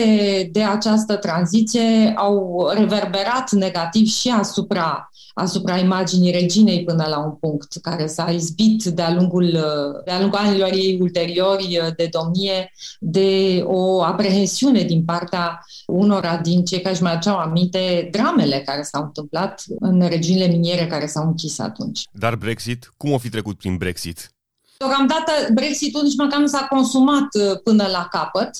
de 0.52 0.62
această 0.62 1.16
tranziție 1.16 2.12
au 2.16 2.68
reverberat 2.74 3.50
negativ 3.50 4.06
și 4.06 4.28
asupra 4.28 5.06
asupra 5.34 5.78
imaginii 5.78 6.32
reginei 6.32 6.84
până 6.84 7.06
la 7.08 7.18
un 7.18 7.30
punct 7.30 7.76
care 7.82 8.06
s-a 8.06 8.30
izbit 8.30 8.84
de-a 8.84 9.14
lungul, 9.14 9.58
de-a 10.04 10.20
lungul 10.20 10.38
anilor 10.38 10.72
ei 10.72 10.98
ulteriori 11.00 11.92
de 11.96 12.08
domnie 12.10 12.72
de 13.00 13.60
o 13.64 14.02
aprehensiune 14.02 14.82
din 14.82 15.04
partea 15.04 15.64
unora 15.86 16.36
din 16.36 16.64
cei 16.64 16.80
care 16.80 16.94
își 16.94 17.02
mai 17.02 17.12
aduceau 17.12 17.36
aminte 17.36 18.08
dramele 18.10 18.62
care 18.66 18.82
s-au 18.82 19.02
întâmplat 19.02 19.64
în 19.80 20.08
regiunile 20.08 20.46
miniere 20.46 20.86
care 20.86 21.06
s-au 21.06 21.26
închis 21.26 21.58
atunci. 21.58 22.04
Dar 22.12 22.36
Brexit? 22.36 22.92
Cum 22.96 23.12
o 23.12 23.18
fi 23.18 23.28
trecut 23.28 23.56
prin 23.56 23.76
Brexit? 23.76 24.32
Deocamdată 24.76 25.32
Brexitul 25.52 26.02
nici 26.02 26.16
măcar 26.16 26.40
nu 26.40 26.46
s-a 26.46 26.66
consumat 26.70 27.28
uh, 27.32 27.60
până 27.64 27.86
la 27.86 28.08
capăt. 28.10 28.50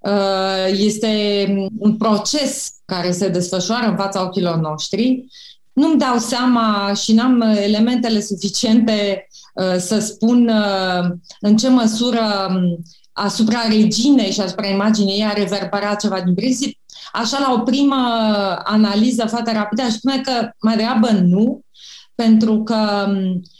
Uh, 0.00 0.66
este 0.70 1.46
un 1.78 1.96
proces 1.96 2.72
care 2.84 3.12
se 3.12 3.28
desfășoară 3.28 3.86
în 3.86 3.96
fața 3.96 4.22
ochilor 4.22 4.56
noștri 4.56 5.26
nu-mi 5.78 5.98
dau 5.98 6.18
seama 6.18 6.92
și 6.94 7.12
n-am 7.12 7.40
elementele 7.40 8.20
suficiente 8.20 9.28
uh, 9.54 9.76
să 9.78 9.98
spun 9.98 10.48
uh, 10.48 11.10
în 11.40 11.56
ce 11.56 11.68
măsură 11.68 12.48
um, 12.50 12.82
asupra 13.12 13.58
reginei 13.68 14.32
și 14.32 14.40
asupra 14.40 14.66
imaginii 14.66 15.18
ei 15.18 15.24
a 15.24 15.32
reverberat 15.32 16.00
ceva 16.00 16.20
din 16.20 16.34
Brexit. 16.34 16.78
Așa, 17.12 17.38
la 17.38 17.52
o 17.52 17.58
primă 17.58 17.96
analiză 18.64 19.26
foarte 19.26 19.52
rapidă, 19.52 19.82
aș 19.82 19.92
spune 19.92 20.20
că 20.20 20.50
mai 20.60 20.76
degrabă 20.76 21.10
nu, 21.10 21.60
pentru 22.14 22.62
că 22.62 23.06
um, 23.08 23.42
Uh, 23.42 23.57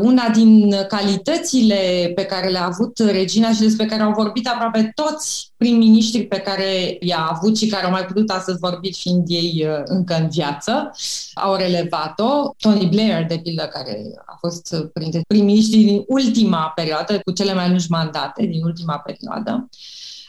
una 0.00 0.28
din 0.28 0.74
calitățile 0.88 2.12
pe 2.14 2.24
care 2.24 2.48
le-a 2.48 2.64
avut 2.64 2.98
regina 2.98 3.52
și 3.52 3.60
despre 3.60 3.86
care 3.86 4.02
au 4.02 4.12
vorbit 4.12 4.48
aproape 4.48 4.92
toți 4.94 5.52
prim-ministrii 5.56 6.26
pe 6.26 6.38
care 6.38 6.96
i-a 7.00 7.28
avut 7.30 7.56
și 7.56 7.66
care 7.66 7.84
au 7.84 7.90
mai 7.90 8.04
putut 8.04 8.30
astăzi 8.30 8.58
vorbi 8.58 8.92
fiind 8.92 9.24
ei 9.26 9.66
uh, 9.68 9.82
încă 9.84 10.14
în 10.14 10.28
viață, 10.28 10.90
au 11.34 11.54
relevat-o. 11.54 12.52
Tony 12.58 12.86
Blair, 12.86 13.26
de 13.26 13.40
pildă, 13.42 13.62
care 13.72 14.02
a 14.26 14.36
fost 14.40 14.76
printre 14.92 15.20
prim-ministrii 15.28 15.84
din 15.84 16.04
ultima 16.06 16.72
perioadă, 16.74 17.20
cu 17.24 17.32
cele 17.32 17.54
mai 17.54 17.68
lungi 17.68 17.90
mandate 17.90 18.46
din 18.46 18.64
ultima 18.64 18.98
perioadă, 18.98 19.68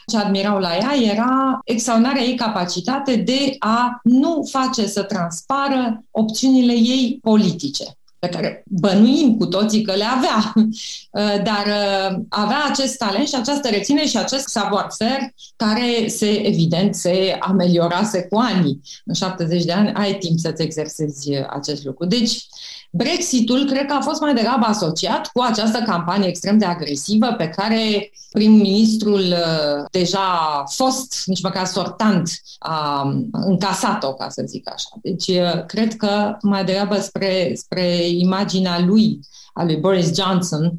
ce 0.06 0.16
admirau 0.16 0.58
la 0.58 0.76
ea 0.76 1.12
era 1.12 1.60
extraordinarea 1.64 2.22
ei 2.22 2.34
capacitate 2.34 3.16
de 3.16 3.56
a 3.58 4.00
nu 4.02 4.48
face 4.50 4.86
să 4.86 5.02
transpară 5.02 6.04
opțiunile 6.10 6.72
ei 6.72 7.18
politice 7.22 7.94
pe 8.20 8.28
care 8.28 8.62
bănuim 8.66 9.36
cu 9.36 9.46
toții 9.46 9.82
că 9.82 9.94
le 9.94 10.04
avea, 10.04 10.52
uh, 10.56 11.42
dar 11.42 11.66
uh, 11.66 12.18
avea 12.28 12.64
acest 12.70 12.96
talent 12.96 13.28
și 13.28 13.34
această 13.34 13.68
reține 13.68 14.06
și 14.06 14.16
acest 14.16 14.48
savoir-faire 14.48 15.34
care 15.56 16.08
se, 16.08 16.46
evident, 16.46 16.94
se 16.94 17.36
ameliorase 17.40 18.22
cu 18.22 18.38
ani. 18.38 18.80
În 19.04 19.14
70 19.14 19.64
de 19.64 19.72
ani 19.72 19.92
ai 19.92 20.14
timp 20.18 20.38
să-ți 20.38 20.62
exersezi 20.62 21.30
acest 21.50 21.84
lucru. 21.84 22.06
Deci, 22.06 22.46
Brexitul 22.92 23.64
cred 23.64 23.86
că 23.86 23.92
a 23.92 24.00
fost 24.00 24.20
mai 24.20 24.34
degrabă 24.34 24.64
asociat 24.66 25.26
cu 25.26 25.40
această 25.40 25.82
campanie 25.86 26.28
extrem 26.28 26.58
de 26.58 26.64
agresivă 26.64 27.26
pe 27.26 27.48
care 27.48 28.10
prim-ministrul 28.32 29.20
uh, 29.20 29.84
deja 29.90 30.62
fost, 30.66 31.22
nici 31.26 31.42
măcar 31.42 31.66
sortant, 31.66 32.30
a 32.58 33.02
încasat-o, 33.32 34.14
ca 34.14 34.28
să 34.28 34.42
zic 34.46 34.70
așa. 34.72 34.88
Deci 35.02 35.30
cred 35.66 35.96
că 35.96 36.36
mai 36.42 36.64
degrabă 36.64 36.96
spre, 36.96 37.52
spre 37.54 38.08
imaginea 38.08 38.80
lui, 38.80 39.20
a 39.52 39.64
lui 39.64 39.76
Boris 39.76 40.14
Johnson, 40.14 40.78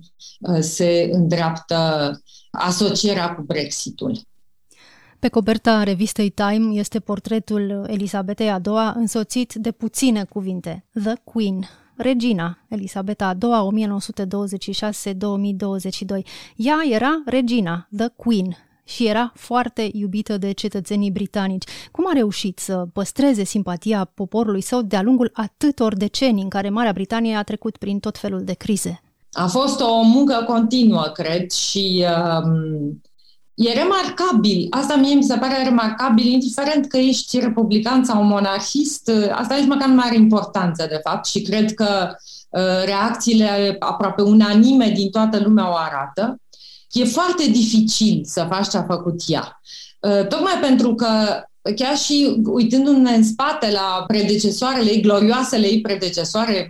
se 0.60 1.10
îndreaptă 1.14 2.12
asocierea 2.52 3.36
cu 3.36 3.42
Brexitul. 3.42 4.20
Pe 5.20 5.28
coperta 5.28 5.84
revistei 5.84 6.30
Time 6.30 6.80
este 6.80 7.00
portretul 7.00 7.86
Elisabetei 7.88 8.50
a 8.50 8.62
II 8.66 8.92
însoțit 8.96 9.54
de 9.54 9.72
puține 9.72 10.24
cuvinte, 10.24 10.86
The 11.04 11.14
Queen, 11.24 11.70
regina 12.02 12.58
Elisabeta 12.68 13.28
a 13.28 13.38
II, 13.42 13.86
1926-2022. 16.22 16.24
Ea 16.56 16.78
era 16.90 17.22
regina, 17.26 17.88
The 17.98 18.08
Queen, 18.16 18.58
și 18.84 19.08
era 19.08 19.32
foarte 19.36 19.90
iubită 19.94 20.38
de 20.38 20.52
cetățenii 20.52 21.12
britanici. 21.12 21.64
Cum 21.92 22.06
a 22.08 22.14
reușit 22.14 22.60
să 22.60 22.86
păstreze 22.94 23.44
simpatia 23.44 24.12
poporului 24.14 24.62
său 24.62 24.82
de-a 24.82 25.02
lungul 25.02 25.32
atâtor 25.34 25.96
decenii 25.96 26.44
în 26.44 26.50
care 26.50 26.70
Marea 26.70 26.92
Britanie 26.92 27.36
a 27.36 27.44
trecut 27.44 27.78
prin 27.78 28.00
tot 28.00 28.18
felul 28.18 28.44
de 28.44 28.54
crize? 28.54 29.02
A 29.32 29.48
fost 29.48 29.82
o 29.82 30.02
muncă 30.02 30.44
continuă, 30.48 31.12
cred, 31.14 31.52
și 31.52 32.06
um, 32.44 33.02
e 33.62 33.74
remarcabil. 33.74 34.68
Asta 34.70 34.96
mie 34.96 35.16
mi 35.16 35.24
se 35.24 35.38
pare 35.38 35.64
remarcabil, 35.64 36.26
indiferent 36.26 36.88
că 36.88 36.98
ești 36.98 37.40
republican 37.40 38.04
sau 38.04 38.24
monarhist, 38.24 39.12
asta 39.32 39.56
nici 39.56 39.68
măcar 39.68 39.88
nu 39.88 40.02
are 40.02 40.16
importanță, 40.16 40.86
de 40.90 41.00
fapt, 41.04 41.26
și 41.26 41.42
cred 41.42 41.74
că 41.74 42.16
uh, 42.50 42.84
reacțiile 42.86 43.76
aproape 43.80 44.22
unanime 44.22 44.90
din 44.90 45.10
toată 45.10 45.40
lumea 45.44 45.70
o 45.70 45.76
arată. 45.76 46.36
E 46.92 47.06
foarte 47.06 47.44
dificil 47.46 48.22
să 48.26 48.46
faci 48.50 48.70
ce 48.70 48.78
a 48.78 48.84
făcut 48.84 49.22
ea. 49.28 49.62
Uh, 50.00 50.28
tocmai 50.28 50.58
pentru 50.62 50.96
că 50.96 51.08
chiar 51.76 51.98
și 51.98 52.42
uitându-ne 52.46 53.12
în 53.12 53.24
spate 53.24 53.72
la 53.72 54.04
predecesoarele 54.08 54.90
ei, 54.90 55.02
glorioasele 55.02 55.68
ei 55.68 55.82
predecesoare, 55.82 56.68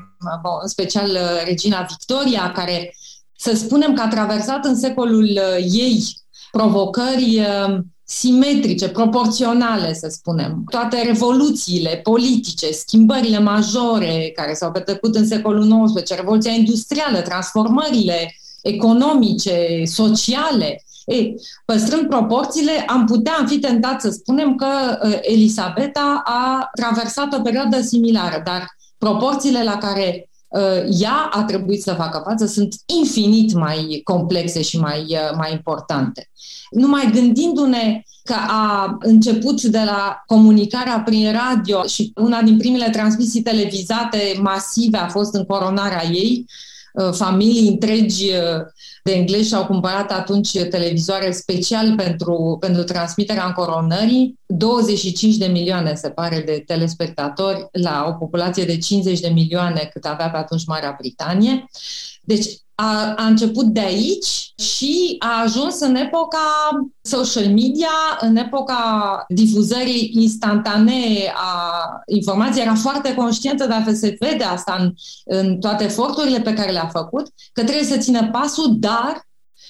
în 0.61 0.67
special 0.67 1.09
uh, 1.09 1.43
regina 1.45 1.87
Victoria, 1.89 2.51
care 2.51 2.95
să 3.37 3.55
spunem 3.55 3.93
că 3.93 4.01
a 4.01 4.07
traversat 4.07 4.65
în 4.65 4.75
secolul 4.75 5.39
ei 5.71 6.03
provocări 6.51 7.39
uh, 7.39 7.77
simetrice, 8.03 8.89
proporționale, 8.89 9.93
să 9.93 10.07
spunem. 10.09 10.63
Toate 10.69 11.01
revoluțiile 11.01 11.99
politice, 12.03 12.71
schimbările 12.71 13.39
majore 13.39 14.31
care 14.35 14.53
s-au 14.53 14.71
petrecut 14.71 15.15
în 15.15 15.27
secolul 15.27 15.91
XIX, 15.95 16.15
revoluția 16.15 16.51
industrială, 16.51 17.21
transformările 17.21 18.35
economice, 18.61 19.81
sociale, 19.85 20.83
ei, 21.05 21.35
păstrând 21.65 22.07
proporțiile, 22.07 22.71
am 22.87 23.05
putea, 23.05 23.33
am 23.39 23.47
fi 23.47 23.59
tentat 23.59 24.01
să 24.01 24.09
spunem 24.09 24.55
că 24.55 24.67
uh, 25.03 25.17
Elisabeta 25.21 26.21
a 26.25 26.69
traversat 26.73 27.33
o 27.33 27.41
perioadă 27.41 27.81
similară, 27.81 28.41
dar 28.45 28.67
proporțiile 28.97 29.63
la 29.63 29.77
care 29.77 30.25
Uh, 30.25 30.30
ea 30.99 31.29
a 31.31 31.43
trebuit 31.43 31.81
să 31.81 31.93
facă 31.93 32.21
față 32.25 32.45
sunt 32.45 32.75
infinit 32.85 33.53
mai 33.53 34.01
complexe 34.03 34.61
și 34.61 34.79
mai, 34.79 34.99
uh, 35.09 35.35
mai 35.37 35.51
importante. 35.51 36.29
Numai 36.69 37.09
gândindu-ne 37.13 38.03
că 38.23 38.35
a 38.47 38.97
început 38.99 39.61
de 39.61 39.81
la 39.85 40.23
comunicarea 40.25 40.99
prin 40.99 41.31
radio 41.31 41.83
și 41.83 42.11
una 42.15 42.41
din 42.41 42.57
primele 42.57 42.89
transmisii 42.89 43.41
televizate 43.41 44.39
masive 44.41 44.97
a 44.97 45.07
fost 45.07 45.33
în 45.33 45.45
coronarea 45.45 46.05
ei, 46.05 46.45
uh, 46.47 46.70
familii 47.11 47.67
întregi 47.67 48.31
de 49.03 49.11
englezi 49.11 49.47
și-au 49.47 49.65
cumpărat 49.65 50.11
atunci 50.11 50.63
televizoare 50.69 51.31
special 51.31 51.95
pentru, 51.95 52.57
pentru 52.59 52.83
transmiterea 52.83 53.45
în 53.45 53.51
coronării. 53.51 54.39
25 54.45 55.35
de 55.35 55.45
milioane, 55.45 55.93
se 55.93 56.09
pare, 56.09 56.39
de 56.39 56.63
telespectatori 56.65 57.67
la 57.71 58.05
o 58.07 58.11
populație 58.11 58.65
de 58.65 58.77
50 58.77 59.19
de 59.19 59.29
milioane 59.29 59.89
cât 59.93 60.05
avea 60.05 60.29
pe 60.29 60.37
atunci 60.37 60.65
Marea 60.65 60.95
Britanie. 60.99 61.65
Deci 62.35 62.47
a, 62.75 63.13
a 63.17 63.25
început 63.25 63.65
de 63.65 63.79
aici 63.79 64.53
și 64.55 65.15
a 65.19 65.41
ajuns 65.41 65.79
în 65.79 65.95
epoca 65.95 66.37
social 67.01 67.45
media, 67.45 67.87
în 68.19 68.35
epoca 68.35 69.23
difuzării 69.27 70.11
instantanee 70.13 71.33
a 71.35 72.01
informației. 72.05 72.63
Era 72.63 72.75
foarte 72.75 73.13
conștientă, 73.13 73.65
dacă 73.65 73.93
se 73.93 74.15
vede 74.19 74.43
asta 74.43 74.75
în, 74.79 74.93
în 75.25 75.59
toate 75.59 75.83
eforturile 75.83 76.41
pe 76.41 76.53
care 76.53 76.71
le-a 76.71 76.89
făcut, 76.91 77.27
că 77.53 77.63
trebuie 77.63 77.85
să 77.85 77.97
țină 77.97 78.29
pasul, 78.29 78.75
dar 78.79 79.27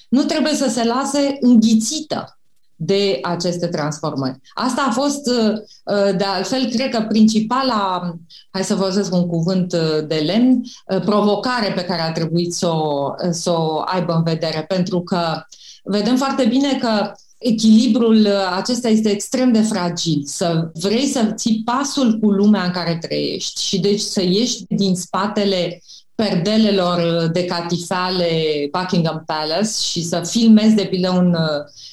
nu 0.09 0.23
trebuie 0.23 0.53
să 0.53 0.69
se 0.69 0.83
lase 0.83 1.37
înghițită 1.39 2.40
de 2.83 3.19
aceste 3.21 3.67
transformări. 3.67 4.39
Asta 4.53 4.85
a 4.87 4.91
fost, 4.91 5.27
uh, 5.27 5.53
uh, 5.85 6.17
de 6.17 6.23
altfel, 6.23 6.69
cred 6.69 6.89
că 6.89 7.05
principala, 7.07 8.13
hai 8.51 8.63
să 8.63 8.75
folosesc 8.75 9.13
un 9.13 9.27
cuvânt 9.27 9.73
uh, 9.73 10.07
de 10.07 10.15
lemn, 10.15 10.61
provocare 11.05 11.71
pe 11.75 11.83
care 11.83 12.01
a 12.01 12.11
trebuit 12.11 12.53
să 12.53 12.67
o, 12.67 13.13
să 13.29 13.51
o 13.51 13.81
aibă 13.85 14.13
în 14.13 14.23
vedere, 14.23 14.65
pentru 14.67 15.01
că 15.01 15.43
vedem 15.83 16.15
foarte 16.15 16.45
bine 16.45 16.77
că 16.79 17.11
echilibrul 17.37 18.27
acesta 18.57 18.87
este 18.87 19.09
extrem 19.09 19.51
de 19.51 19.61
fragil. 19.61 20.21
Să 20.25 20.69
vrei 20.73 21.05
să 21.05 21.31
ții 21.35 21.61
pasul 21.65 22.19
cu 22.19 22.31
lumea 22.31 22.63
în 22.63 22.71
care 22.71 22.97
trăiești 23.01 23.61
și 23.63 23.79
deci 23.79 23.99
să 23.99 24.21
ieși 24.21 24.63
din 24.67 24.95
spatele 24.95 25.81
perdelelor 26.15 27.27
de 27.27 27.45
catifale 27.45 28.27
Buckingham 28.71 29.23
Palace 29.25 29.71
și 29.89 30.03
să 30.03 30.21
filmezi 30.25 30.75
de 30.75 30.83
pildă 30.83 31.09
un, 31.09 31.35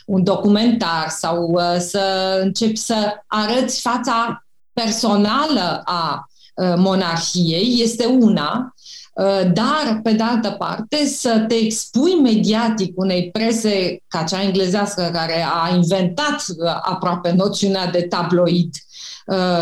un 0.08 0.24
documentar 0.24 1.08
sau 1.08 1.50
uh, 1.50 1.76
să 1.78 2.38
începi 2.42 2.76
să 2.76 2.94
arăți 3.26 3.80
fața 3.80 4.46
personală 4.72 5.82
a 5.84 6.28
uh, 6.54 6.74
monarhiei 6.76 7.82
este 7.82 8.06
una, 8.06 8.74
uh, 9.14 9.52
dar, 9.52 10.00
pe 10.02 10.12
de 10.12 10.22
altă 10.22 10.50
parte, 10.50 11.06
să 11.06 11.44
te 11.48 11.54
expui 11.54 12.14
mediatic 12.14 12.92
unei 12.98 13.30
prese 13.30 14.02
ca 14.08 14.22
cea 14.22 14.42
englezească 14.42 15.10
care 15.12 15.46
a 15.62 15.74
inventat 15.74 16.44
aproape 16.82 17.32
noțiunea 17.32 17.86
de 17.86 18.02
tabloid 18.02 18.74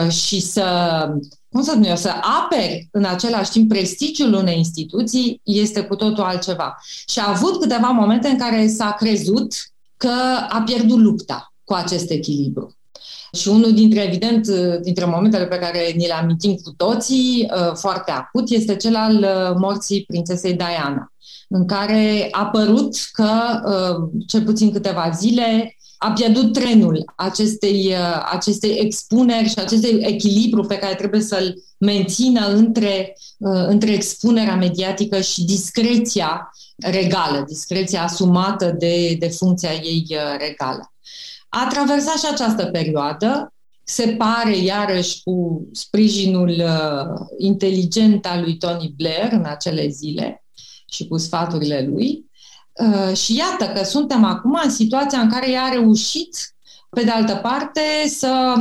și 0.09 0.41
să 0.41 0.65
cum 1.57 1.65
să 1.65 1.71
spun 1.71 1.85
eu, 1.85 1.97
să 1.97 2.13
aperi 2.43 2.89
în 2.91 3.05
același 3.05 3.51
timp 3.51 3.69
prestigiul 3.69 4.33
unei 4.33 4.57
instituții 4.57 5.41
este 5.43 5.83
cu 5.83 5.97
totul 5.97 6.25
altceva. 6.25 6.79
Și 7.07 7.19
a 7.19 7.31
avut 7.31 7.61
câteva 7.61 7.87
momente 7.87 8.29
în 8.29 8.39
care 8.39 8.67
s-a 8.67 8.91
crezut 8.99 9.55
că 9.97 10.13
a 10.49 10.63
pierdut 10.67 10.99
lupta 10.99 11.53
cu 11.65 11.75
acest 11.75 12.11
echilibru. 12.11 12.77
Și 13.33 13.49
unul 13.49 13.73
dintre, 13.73 14.03
evident, 14.03 14.49
dintre 14.83 15.05
momentele 15.05 15.47
pe 15.47 15.59
care 15.59 15.93
ni 15.97 16.07
le 16.07 16.13
amintim 16.13 16.55
cu 16.55 16.71
toții, 16.77 17.51
uh, 17.55 17.73
foarte 17.75 18.11
acut, 18.11 18.51
este 18.51 18.77
cel 18.77 18.97
al 18.97 19.17
uh, 19.17 19.57
morții 19.59 20.05
prințesei 20.07 20.55
Diana, 20.55 21.13
în 21.49 21.67
care 21.67 22.29
a 22.31 22.47
părut 22.47 22.97
că, 23.13 23.31
uh, 23.65 24.23
cel 24.27 24.43
puțin 24.43 24.73
câteva 24.73 25.11
zile, 25.11 25.76
a 25.99 26.13
pierdut 26.13 26.53
trenul 26.53 27.13
acestei, 27.17 27.87
uh, 27.87 28.27
acestei 28.31 28.79
expuneri 28.79 29.49
și 29.49 29.59
acestui 29.59 29.99
echilibru 30.01 30.63
pe 30.63 30.79
care 30.79 30.95
trebuie 30.95 31.21
să-l 31.21 31.63
mențină 31.79 32.47
între, 32.47 33.17
uh, 33.39 33.65
între 33.67 33.93
expunerea 33.93 34.57
mediatică 34.57 35.21
și 35.21 35.45
discreția 35.45 36.51
regală, 36.77 37.45
discreția 37.49 38.03
asumată 38.03 38.75
de, 38.79 39.17
de 39.19 39.29
funcția 39.29 39.73
ei 39.73 40.07
uh, 40.11 40.37
regală. 40.39 40.93
A 41.49 41.67
traversat 41.71 42.19
și 42.19 42.27
această 42.33 42.65
perioadă, 42.65 43.51
se 43.89 44.09
pare 44.09 44.57
iarăși 44.57 45.23
cu 45.23 45.67
sprijinul 45.73 46.63
inteligent 47.39 48.27
al 48.27 48.41
lui 48.41 48.57
Tony 48.57 48.95
Blair 48.97 49.33
în 49.33 49.45
acele 49.45 49.89
zile 49.89 50.45
și 50.87 51.07
cu 51.07 51.17
sfaturile 51.17 51.89
lui, 51.93 52.26
Uh, 52.26 52.26
și 53.15 53.37
iată 53.37 53.73
că 53.75 53.85
suntem 53.85 54.25
acum 54.25 54.61
în 54.65 54.71
situația 54.71 55.21
în 55.21 55.31
care 55.31 55.51
ea 55.51 55.63
a 55.63 55.69
reușit, 55.69 56.57
pe 56.97 57.03
de 57.03 57.11
altă 57.11 57.35
parte, 57.35 57.81
să 58.07 58.55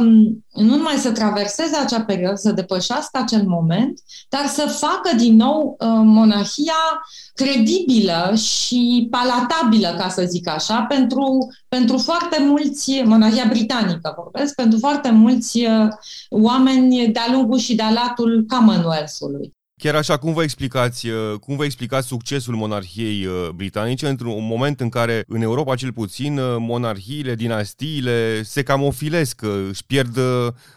nu 0.54 0.76
numai 0.76 0.96
să 0.96 1.12
traverseze 1.12 1.76
acea 1.76 2.02
perioadă, 2.02 2.36
să 2.36 2.52
depășească 2.52 3.20
acel 3.22 3.44
moment, 3.48 4.00
dar 4.30 4.46
să 4.48 4.78
facă 4.80 5.16
din 5.16 5.36
nou 5.36 5.76
uh, 5.80 5.88
monarhia 6.04 7.06
credibilă 7.34 8.34
și 8.36 9.08
palatabilă, 9.12 9.96
ca 9.98 10.10
să 10.10 10.24
zic 10.28 10.48
așa, 10.48 10.82
pentru, 10.82 11.48
pentru 11.68 11.98
foarte 11.98 12.44
mulți, 12.44 13.02
monarhia 13.06 13.46
britanică 13.50 14.14
vorbesc, 14.18 14.56
pentru 14.56 14.80
foarte 14.80 15.12
mulți 15.12 15.66
uh, 15.66 15.88
oameni 16.30 17.08
de-a 17.08 17.28
lungul 17.32 17.58
și 17.58 17.76
de-a 17.76 17.92
latul 17.92 18.46
Commonwealth-ului. 18.48 19.54
Chiar 19.86 19.96
așa, 19.96 20.18
cum 20.18 20.34
vă 20.34 20.44
explicați, 20.44 21.08
uh, 21.08 21.40
cum 21.40 21.56
vă 21.56 21.64
explicați 21.64 22.08
succesul 22.08 22.56
monarhiei 22.56 23.26
uh, 23.26 23.50
britanice 23.56 24.08
într-un 24.08 24.48
moment 24.48 24.80
în 24.80 24.90
care, 24.90 25.24
în 25.28 25.42
Europa 25.42 25.76
cel 25.76 25.94
puțin, 25.94 26.38
uh, 26.38 26.56
monarhiile, 26.60 27.36
dinastiile 27.36 28.44
se 28.44 28.64
camofilesc, 28.64 29.42
își 29.70 29.86
pierd 29.86 30.18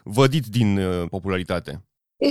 vădit 0.02 0.46
din 0.46 0.80
popularitate? 1.10 1.84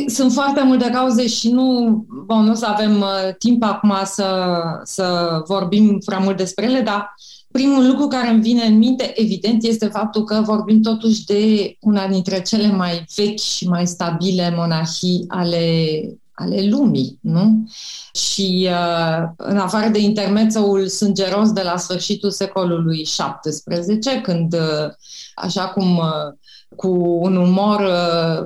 Sunt 0.07 0.31
foarte 0.31 0.63
multe 0.63 0.89
cauze 0.89 1.27
și 1.27 1.51
nu, 1.51 2.05
bon, 2.25 2.43
nu 2.43 2.51
o 2.51 2.55
să 2.55 2.65
avem 2.65 3.05
timp 3.37 3.63
acum 3.63 3.93
să, 4.03 4.51
să 4.83 5.29
vorbim 5.47 5.99
prea 6.05 6.17
mult 6.17 6.37
despre 6.37 6.65
ele, 6.65 6.81
dar 6.81 7.15
primul 7.51 7.87
lucru 7.87 8.07
care 8.07 8.29
îmi 8.29 8.41
vine 8.41 8.63
în 8.63 8.77
minte, 8.77 9.21
evident, 9.21 9.63
este 9.63 9.85
faptul 9.85 10.23
că 10.23 10.41
vorbim 10.45 10.81
totuși 10.81 11.25
de 11.25 11.75
una 11.79 12.07
dintre 12.07 12.41
cele 12.41 12.67
mai 12.67 13.05
vechi 13.15 13.39
și 13.39 13.67
mai 13.67 13.87
stabile 13.87 14.53
monarhii 14.55 15.25
ale 15.27 15.99
ale 16.39 16.67
lumii, 16.69 17.19
nu? 17.21 17.69
Și 18.13 18.69
uh, 18.71 19.23
în 19.37 19.57
afară 19.57 19.87
de 19.87 19.99
intermețul 19.99 20.87
sângeros 20.87 21.51
de 21.51 21.61
la 21.61 21.77
sfârșitul 21.77 22.31
secolului 22.31 23.03
XVII, 23.03 24.21
când, 24.21 24.53
uh, 24.53 24.89
așa 25.35 25.67
cum 25.67 25.97
uh, 25.97 26.33
cu 26.75 26.87
un 27.21 27.35
umor 27.35 27.91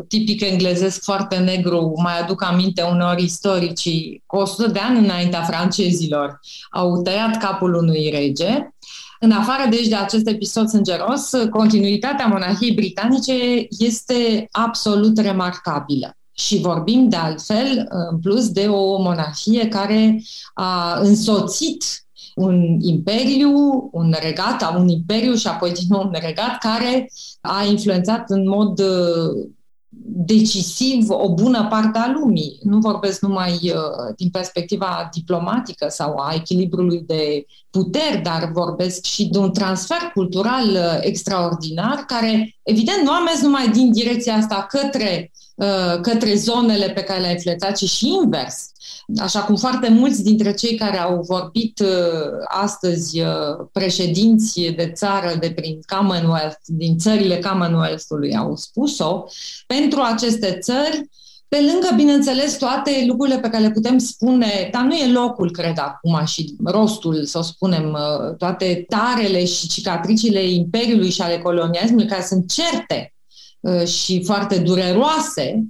tipic 0.07 0.41
englezesc 0.41 1.03
foarte 1.03 1.37
negru, 1.37 1.93
mai 2.03 2.19
aduc 2.19 2.43
aminte 2.43 2.81
uneori 2.81 3.23
istoricii, 3.23 4.23
cu 4.25 4.37
100 4.37 4.71
de 4.71 4.79
ani 4.79 4.99
înaintea 4.99 5.43
francezilor, 5.43 6.39
au 6.71 7.01
tăiat 7.01 7.37
capul 7.37 7.73
unui 7.73 8.09
rege, 8.09 8.73
în 9.19 9.31
afară 9.31 9.69
deci 9.69 9.87
de 9.87 9.95
acest 9.95 10.27
episod 10.27 10.67
sângeros, 10.67 11.31
continuitatea 11.49 12.25
monarhiei 12.25 12.71
britanice 12.71 13.67
este 13.69 14.47
absolut 14.51 15.17
remarcabilă. 15.17 16.15
Și 16.45 16.59
vorbim 16.59 17.09
de 17.09 17.15
altfel, 17.15 17.85
în 18.09 18.19
plus, 18.19 18.49
de 18.49 18.65
o 18.67 19.01
monarhie 19.01 19.67
care 19.67 20.23
a 20.53 20.99
însoțit 20.99 21.83
un 22.35 22.79
imperiu, 22.79 23.51
un 23.91 24.13
regat, 24.21 24.75
un 24.77 24.87
imperiu 24.87 25.33
și 25.33 25.47
apoi 25.47 25.71
din 25.71 25.85
nou 25.89 26.01
un 26.01 26.15
regat 26.21 26.57
care 26.57 27.11
a 27.41 27.63
influențat 27.63 28.29
în 28.29 28.49
mod 28.49 28.81
decisiv 30.03 31.09
o 31.09 31.33
bună 31.33 31.67
parte 31.69 31.97
a 31.99 32.11
lumii. 32.11 32.59
Nu 32.63 32.77
vorbesc 32.77 33.21
numai 33.21 33.51
uh, 33.51 34.13
din 34.15 34.29
perspectiva 34.29 35.09
diplomatică 35.13 35.87
sau 35.89 36.17
a 36.17 36.33
echilibrului 36.33 37.03
de 37.07 37.45
puteri, 37.69 38.21
dar 38.23 38.49
vorbesc 38.53 39.05
și 39.05 39.25
de 39.25 39.37
un 39.37 39.53
transfer 39.53 40.11
cultural 40.13 40.69
uh, 40.69 40.97
extraordinar 40.99 42.03
care, 42.07 42.55
evident, 42.63 43.01
nu 43.03 43.11
a 43.11 43.19
mers 43.19 43.41
numai 43.41 43.69
din 43.69 43.91
direcția 43.91 44.35
asta 44.35 44.67
către, 44.69 45.31
uh, 45.31 45.50
către 46.01 46.35
zonele 46.35 46.89
pe 46.89 47.01
care 47.01 47.19
le-a 47.19 47.31
influențat, 47.31 47.77
ci 47.77 47.89
și 47.89 48.07
invers. 48.23 48.71
Așa 49.19 49.39
cum 49.43 49.55
foarte 49.55 49.89
mulți 49.89 50.23
dintre 50.23 50.53
cei 50.53 50.75
care 50.75 50.99
au 50.99 51.21
vorbit 51.27 51.79
uh, 51.79 51.87
astăzi 52.47 53.21
uh, 53.21 53.27
președinți 53.71 54.61
de 54.75 54.91
țară 54.93 55.35
de 55.39 55.51
prin 55.51 55.79
Commonwealth, 55.95 56.57
din 56.65 56.97
țările 56.97 57.39
Commonwealth-ului 57.39 58.35
au 58.35 58.55
spus-o, 58.55 59.23
pentru 59.67 60.01
aceste 60.01 60.57
țări, 60.61 61.09
pe 61.47 61.57
lângă, 61.71 61.89
bineînțeles, 61.95 62.57
toate 62.57 63.03
lucrurile 63.07 63.39
pe 63.39 63.49
care 63.49 63.63
le 63.63 63.71
putem 63.71 63.97
spune, 63.97 64.69
dar 64.71 64.81
nu 64.83 64.93
e 64.93 65.11
locul, 65.11 65.51
cred, 65.51 65.77
acum 65.77 66.25
și 66.25 66.55
rostul, 66.63 67.25
să 67.25 67.39
spunem, 67.43 67.91
uh, 67.91 68.35
toate 68.37 68.85
tarele 68.87 69.45
și 69.45 69.67
cicatricile 69.67 70.43
Imperiului 70.43 71.09
și 71.09 71.21
ale 71.21 71.37
colonialismului, 71.37 72.07
care 72.07 72.23
sunt 72.23 72.51
certe 72.51 73.13
și 73.85 74.23
foarte 74.23 74.57
dureroase, 74.57 75.63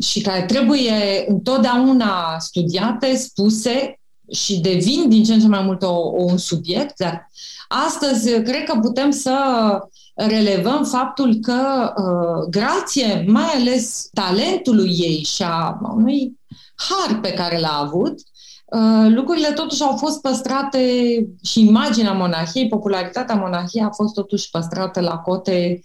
și 0.00 0.20
care 0.20 0.42
trebuie 0.42 1.24
întotdeauna 1.28 2.38
studiate, 2.38 3.16
spuse 3.16 4.00
și 4.32 4.60
devin 4.60 5.08
din 5.08 5.24
ce 5.24 5.32
în 5.32 5.40
ce 5.40 5.46
mai 5.46 5.62
mult 5.62 5.82
o, 5.82 6.12
un 6.16 6.36
subiect, 6.36 6.96
dar 6.98 7.30
astăzi 7.68 8.42
cred 8.42 8.64
că 8.64 8.78
putem 8.82 9.10
să 9.10 9.38
relevăm 10.14 10.84
faptul 10.84 11.34
că, 11.34 11.92
uh, 11.96 12.48
grație 12.50 13.24
mai 13.28 13.44
ales 13.54 14.08
talentului 14.12 14.96
ei 14.98 15.22
și 15.24 15.42
a 15.42 15.78
unui 15.94 16.38
har 16.74 17.20
pe 17.20 17.32
care 17.32 17.58
l-a 17.58 17.78
avut, 17.78 18.12
uh, 18.12 18.29
lucrurile 19.08 19.52
totuși 19.52 19.82
au 19.82 19.96
fost 19.96 20.20
păstrate 20.20 20.78
și 21.42 21.66
imaginea 21.66 22.12
monarhiei, 22.12 22.68
popularitatea 22.68 23.34
monarhiei 23.34 23.84
a 23.84 23.90
fost 23.90 24.14
totuși 24.14 24.50
păstrată 24.50 25.00
la 25.00 25.16
cote 25.16 25.80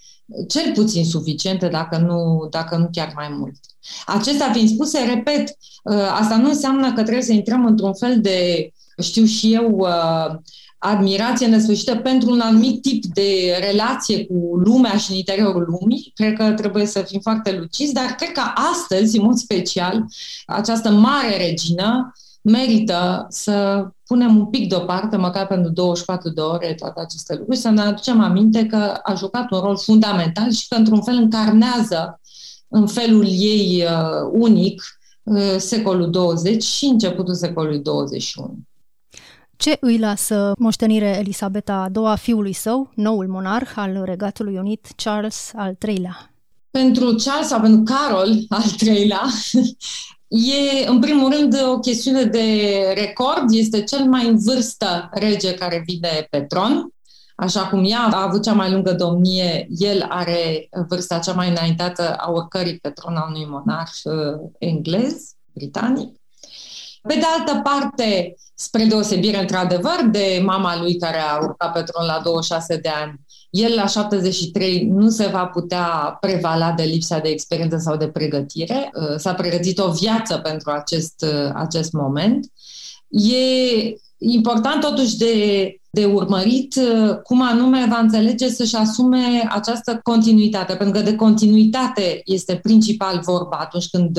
cel 0.48 0.72
puțin 0.74 1.04
suficiente, 1.04 1.68
dacă 1.68 1.96
nu, 1.96 2.46
dacă 2.50 2.76
nu 2.76 2.88
chiar 2.92 3.12
mai 3.14 3.28
mult. 3.38 3.54
Acestea 4.06 4.52
fiind 4.52 4.68
spuse, 4.68 4.98
repet, 5.14 5.56
uh, 5.84 6.18
asta 6.20 6.36
nu 6.36 6.48
înseamnă 6.48 6.92
că 6.92 7.02
trebuie 7.02 7.22
să 7.22 7.32
intrăm 7.32 7.66
într-un 7.66 7.94
fel 7.94 8.20
de, 8.20 8.70
știu 9.02 9.24
și 9.24 9.54
eu, 9.54 9.76
uh, 9.78 10.36
admirație 10.78 11.46
nesfârșită 11.46 11.96
pentru 11.96 12.30
un 12.30 12.40
anumit 12.40 12.82
tip 12.82 13.04
de 13.04 13.58
relație 13.60 14.26
cu 14.26 14.56
lumea 14.64 14.96
și 14.96 15.10
în 15.10 15.16
interiorul 15.16 15.78
lumii. 15.80 16.12
Cred 16.14 16.36
că 16.36 16.52
trebuie 16.52 16.86
să 16.86 17.00
fim 17.00 17.20
foarte 17.20 17.56
luciți, 17.58 17.92
dar 17.92 18.04
cred 18.04 18.32
că 18.32 18.42
astăzi, 18.72 19.18
în 19.18 19.24
mod 19.24 19.36
special, 19.36 20.04
această 20.46 20.90
mare 20.90 21.36
regină 21.36 22.12
merită 22.46 23.26
să 23.28 23.86
punem 24.06 24.36
un 24.36 24.46
pic 24.46 24.68
deoparte, 24.68 25.16
măcar 25.16 25.46
pentru 25.46 25.70
24 25.70 26.28
de 26.28 26.40
ore, 26.40 26.74
toate 26.74 27.00
aceste 27.00 27.34
lucruri, 27.34 27.58
să 27.58 27.70
ne 27.70 27.80
aducem 27.80 28.20
aminte 28.20 28.66
că 28.66 29.00
a 29.02 29.14
jucat 29.14 29.50
un 29.50 29.58
rol 29.58 29.76
fundamental 29.76 30.50
și 30.50 30.68
că, 30.68 30.74
într-un 30.74 31.02
fel, 31.02 31.14
încarnează 31.14 32.20
în 32.68 32.86
felul 32.86 33.24
ei 33.26 33.84
uh, 33.84 34.30
unic 34.32 34.82
uh, 35.22 35.56
secolul 35.58 36.10
20 36.10 36.62
și 36.62 36.84
începutul 36.84 37.34
secolului 37.34 37.78
21. 37.78 38.58
Ce 39.56 39.76
îi 39.80 39.98
lasă 39.98 40.52
moștenire 40.58 41.16
Elisabeta 41.18 41.90
II 41.94 42.16
fiului 42.16 42.52
său, 42.52 42.90
noul 42.94 43.28
monarh 43.28 43.72
al 43.74 44.02
Regatului 44.04 44.56
Unit, 44.56 44.86
Charles 44.96 45.50
al 45.54 45.76
III-lea? 45.88 46.30
Pentru 46.70 47.04
Charles 47.04 47.46
sau 47.46 47.60
pentru 47.60 47.82
Carol 47.82 48.28
al 48.48 48.64
III-lea, 48.80 49.22
e 50.28 50.86
în 50.88 51.00
primul 51.00 51.32
rând 51.32 51.54
o 51.68 51.78
chestiune 51.78 52.24
de 52.24 52.44
record, 52.94 53.50
este 53.50 53.82
cel 53.82 54.04
mai 54.04 54.28
în 54.28 54.38
vârstă 54.38 55.08
rege 55.12 55.54
care 55.54 55.82
vine 55.86 56.26
pe 56.30 56.40
tron. 56.40 56.90
Așa 57.36 57.66
cum 57.66 57.84
ea 57.84 58.08
a 58.12 58.22
avut 58.22 58.42
cea 58.42 58.52
mai 58.52 58.70
lungă 58.70 58.92
domnie, 58.92 59.66
el 59.78 60.06
are 60.08 60.68
vârsta 60.88 61.18
cea 61.18 61.32
mai 61.32 61.48
înaintată 61.48 62.14
a 62.14 62.30
urcării 62.30 62.78
pe 62.78 62.90
tron 62.90 63.16
a 63.16 63.26
unui 63.28 63.46
monarh 63.48 63.90
uh, 64.04 64.50
englez, 64.58 65.32
britanic. 65.52 66.20
Pe 67.06 67.14
de 67.14 67.26
altă 67.38 67.60
parte, 67.62 68.34
spre 68.54 68.84
deosebire, 68.84 69.40
într-adevăr, 69.40 70.08
de 70.10 70.42
mama 70.44 70.80
lui 70.80 70.96
care 70.98 71.18
a 71.18 71.38
urcat 71.42 71.72
pe 71.72 71.82
tron 71.82 72.06
la 72.06 72.20
26 72.24 72.76
de 72.76 72.88
ani, 72.88 73.20
el 73.50 73.74
la 73.74 73.86
73 73.86 74.86
nu 74.86 75.08
se 75.08 75.26
va 75.26 75.46
putea 75.46 76.16
prevala 76.20 76.72
de 76.72 76.82
lipsa 76.82 77.18
de 77.18 77.28
experiență 77.28 77.76
sau 77.76 77.96
de 77.96 78.08
pregătire. 78.08 78.90
Uh, 78.94 79.16
s-a 79.16 79.34
pregătit 79.34 79.78
o 79.78 79.90
viață 79.90 80.36
pentru 80.36 80.70
acest, 80.70 81.24
uh, 81.26 81.50
acest 81.54 81.92
moment. 81.92 82.52
E 83.08 83.36
important 84.18 84.80
totuși 84.80 85.16
de, 85.16 85.34
de 85.90 86.04
urmărit 86.04 86.74
uh, 86.76 87.16
cum 87.22 87.42
anume 87.42 87.86
va 87.90 87.98
înțelege 87.98 88.48
să-și 88.48 88.76
asume 88.76 89.48
această 89.48 90.00
continuitate, 90.02 90.74
pentru 90.74 91.00
că 91.00 91.10
de 91.10 91.16
continuitate 91.16 92.20
este 92.24 92.56
principal 92.56 93.20
vorba 93.24 93.56
atunci 93.56 93.88
când, 93.88 94.18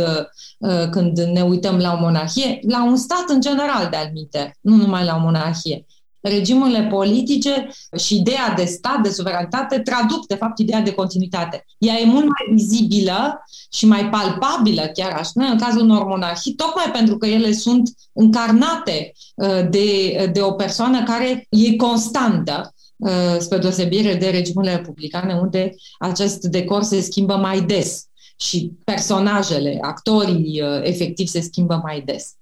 uh, 0.57 0.89
când 0.89 1.19
ne 1.19 1.41
uităm 1.41 1.77
la 1.77 1.93
o 1.93 1.99
monarhie, 1.99 2.59
la 2.67 2.85
un 2.85 2.95
stat 2.95 3.25
în 3.27 3.41
general 3.41 3.87
de 3.89 3.97
alminte, 3.97 4.57
nu 4.61 4.75
numai 4.75 5.05
la 5.05 5.15
o 5.15 5.19
monarhie 5.19 5.85
regimurile 6.21 6.83
politice 6.83 7.69
și 7.97 8.15
ideea 8.15 8.53
de 8.55 8.65
stat, 8.65 9.01
de 9.01 9.09
suveranitate, 9.09 9.79
traduc, 9.79 10.27
de 10.27 10.35
fapt, 10.35 10.59
ideea 10.59 10.81
de 10.81 10.93
continuitate. 10.93 11.65
Ea 11.77 11.99
e 11.99 12.05
mult 12.05 12.25
mai 12.25 12.55
vizibilă 12.55 13.43
și 13.71 13.85
mai 13.85 14.09
palpabilă, 14.09 14.89
chiar 14.93 15.11
așa, 15.11 15.31
în 15.35 15.57
cazul 15.57 15.81
unor 15.81 16.05
monarhii, 16.05 16.53
tocmai 16.53 16.91
pentru 16.91 17.17
că 17.17 17.27
ele 17.27 17.51
sunt 17.51 17.89
încarnate 18.13 19.11
uh, 19.35 19.69
de, 19.69 20.29
de 20.33 20.41
o 20.41 20.51
persoană 20.51 21.03
care 21.03 21.47
e 21.49 21.75
constantă, 21.75 22.73
uh, 22.97 23.35
spre 23.39 23.57
deosebire 23.57 24.15
de 24.15 24.29
regimurile 24.29 24.75
republicane, 24.75 25.33
unde 25.33 25.75
acest 25.99 26.41
decor 26.41 26.83
se 26.83 27.01
schimbă 27.01 27.35
mai 27.35 27.61
des 27.61 28.05
și 28.39 28.71
personajele, 28.83 29.77
actorii 29.81 30.61
uh, 30.61 30.79
efectiv 30.83 31.27
se 31.27 31.41
schimbă 31.41 31.81
mai 31.83 32.01
des. 32.01 32.35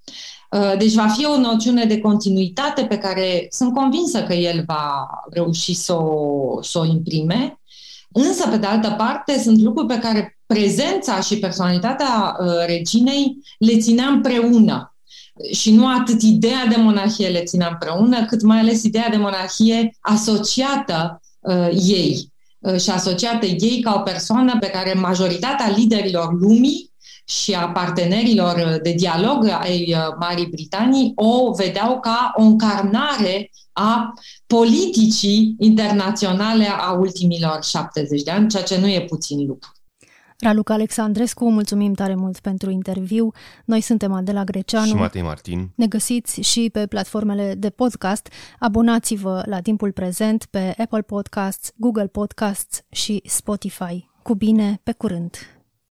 Uh, 0.56 0.78
deci 0.78 0.94
va 0.94 1.08
fi 1.08 1.26
o 1.26 1.38
noțiune 1.38 1.86
de 1.86 2.00
continuitate 2.00 2.86
pe 2.86 2.98
care 2.98 3.48
sunt 3.50 3.74
convinsă 3.74 4.24
că 4.24 4.34
el 4.34 4.63
va 4.65 5.08
reuși 5.32 5.74
să 5.74 5.94
o, 5.94 6.62
să 6.62 6.80
o 6.80 6.86
imprime, 6.86 7.60
însă, 8.12 8.48
pe 8.48 8.58
de 8.58 8.65
altă 8.65 8.96
parte, 8.98 9.39
sunt 9.39 9.62
lucruri 9.62 9.88
pe 9.88 10.00
care 10.00 10.39
prezența 10.46 11.20
și 11.22 11.39
personalitatea 11.39 12.36
uh, 12.39 12.48
reginei 12.65 13.38
le 13.58 13.78
ținea 13.78 14.08
împreună. 14.08 14.96
Și 15.52 15.72
nu 15.72 15.88
atât 15.88 16.22
ideea 16.22 16.65
de 16.65 16.76
monarhie 16.76 17.28
le 17.28 17.44
ținea 17.44 17.70
împreună, 17.72 18.26
cât 18.26 18.41
mai 18.41 18.60
ales 18.60 18.84
ideea 18.84 19.10
de 19.10 19.18
monarhie 19.18 19.98
asociată 20.00 21.22
uh, 21.39 21.70
ei 21.72 22.34
și 22.80 22.89
asociată 22.89 23.46
ei 23.46 23.80
ca 23.82 23.94
o 23.98 24.00
persoană 24.00 24.58
pe 24.60 24.68
care 24.68 24.94
majoritatea 24.94 25.74
liderilor 25.76 26.34
lumii 26.39 26.94
și 27.26 27.54
a 27.54 27.68
partenerilor 27.68 28.80
de 28.84 28.92
dialog 28.92 29.48
ai 29.48 29.94
uh, 29.94 30.16
Marii 30.20 30.48
Britanii 30.48 31.12
o 31.16 31.54
vedeau 31.54 32.00
ca 32.00 32.34
o 32.36 32.42
încarnare 32.42 33.50
a 33.72 34.14
politicii 34.48 35.56
internaționale 35.60 36.68
a 36.68 36.92
ultimilor 36.92 37.64
70 37.64 38.24
de 38.24 38.32
ani, 38.32 38.50
ceea 38.50 38.64
ce 38.64 38.80
nu 38.80 38.88
e 38.88 39.02
puțin 39.02 39.46
lucru. 39.46 39.72
Raluca 40.40 40.74
Alexandrescu, 40.74 41.50
mulțumim 41.50 41.94
tare 41.94 42.16
mult 42.16 42.40
pentru 42.40 42.70
interviu. 42.70 43.32
Noi 43.66 43.82
suntem 43.82 44.14
Adela 44.14 44.44
Greceanu. 44.44 44.86
Și 44.86 44.94
Matei 44.94 45.22
Martin. 45.22 45.72
Ne 45.76 45.88
găsiți 45.88 46.42
și 46.42 46.70
pe 46.72 46.88
platformele 46.88 47.54
de 47.58 47.70
podcast. 47.70 48.30
Abonați-vă 48.60 49.44
la 49.46 49.62
timpul 49.62 49.92
prezent 49.92 50.46
pe 50.50 50.74
Apple 50.78 51.02
Podcasts, 51.02 51.72
Google 51.76 52.08
Podcasts 52.08 52.82
și 52.92 53.22
Spotify. 53.26 54.10
Cu 54.22 54.34
bine, 54.36 54.80
pe 54.84 54.92
curând! 54.92 55.55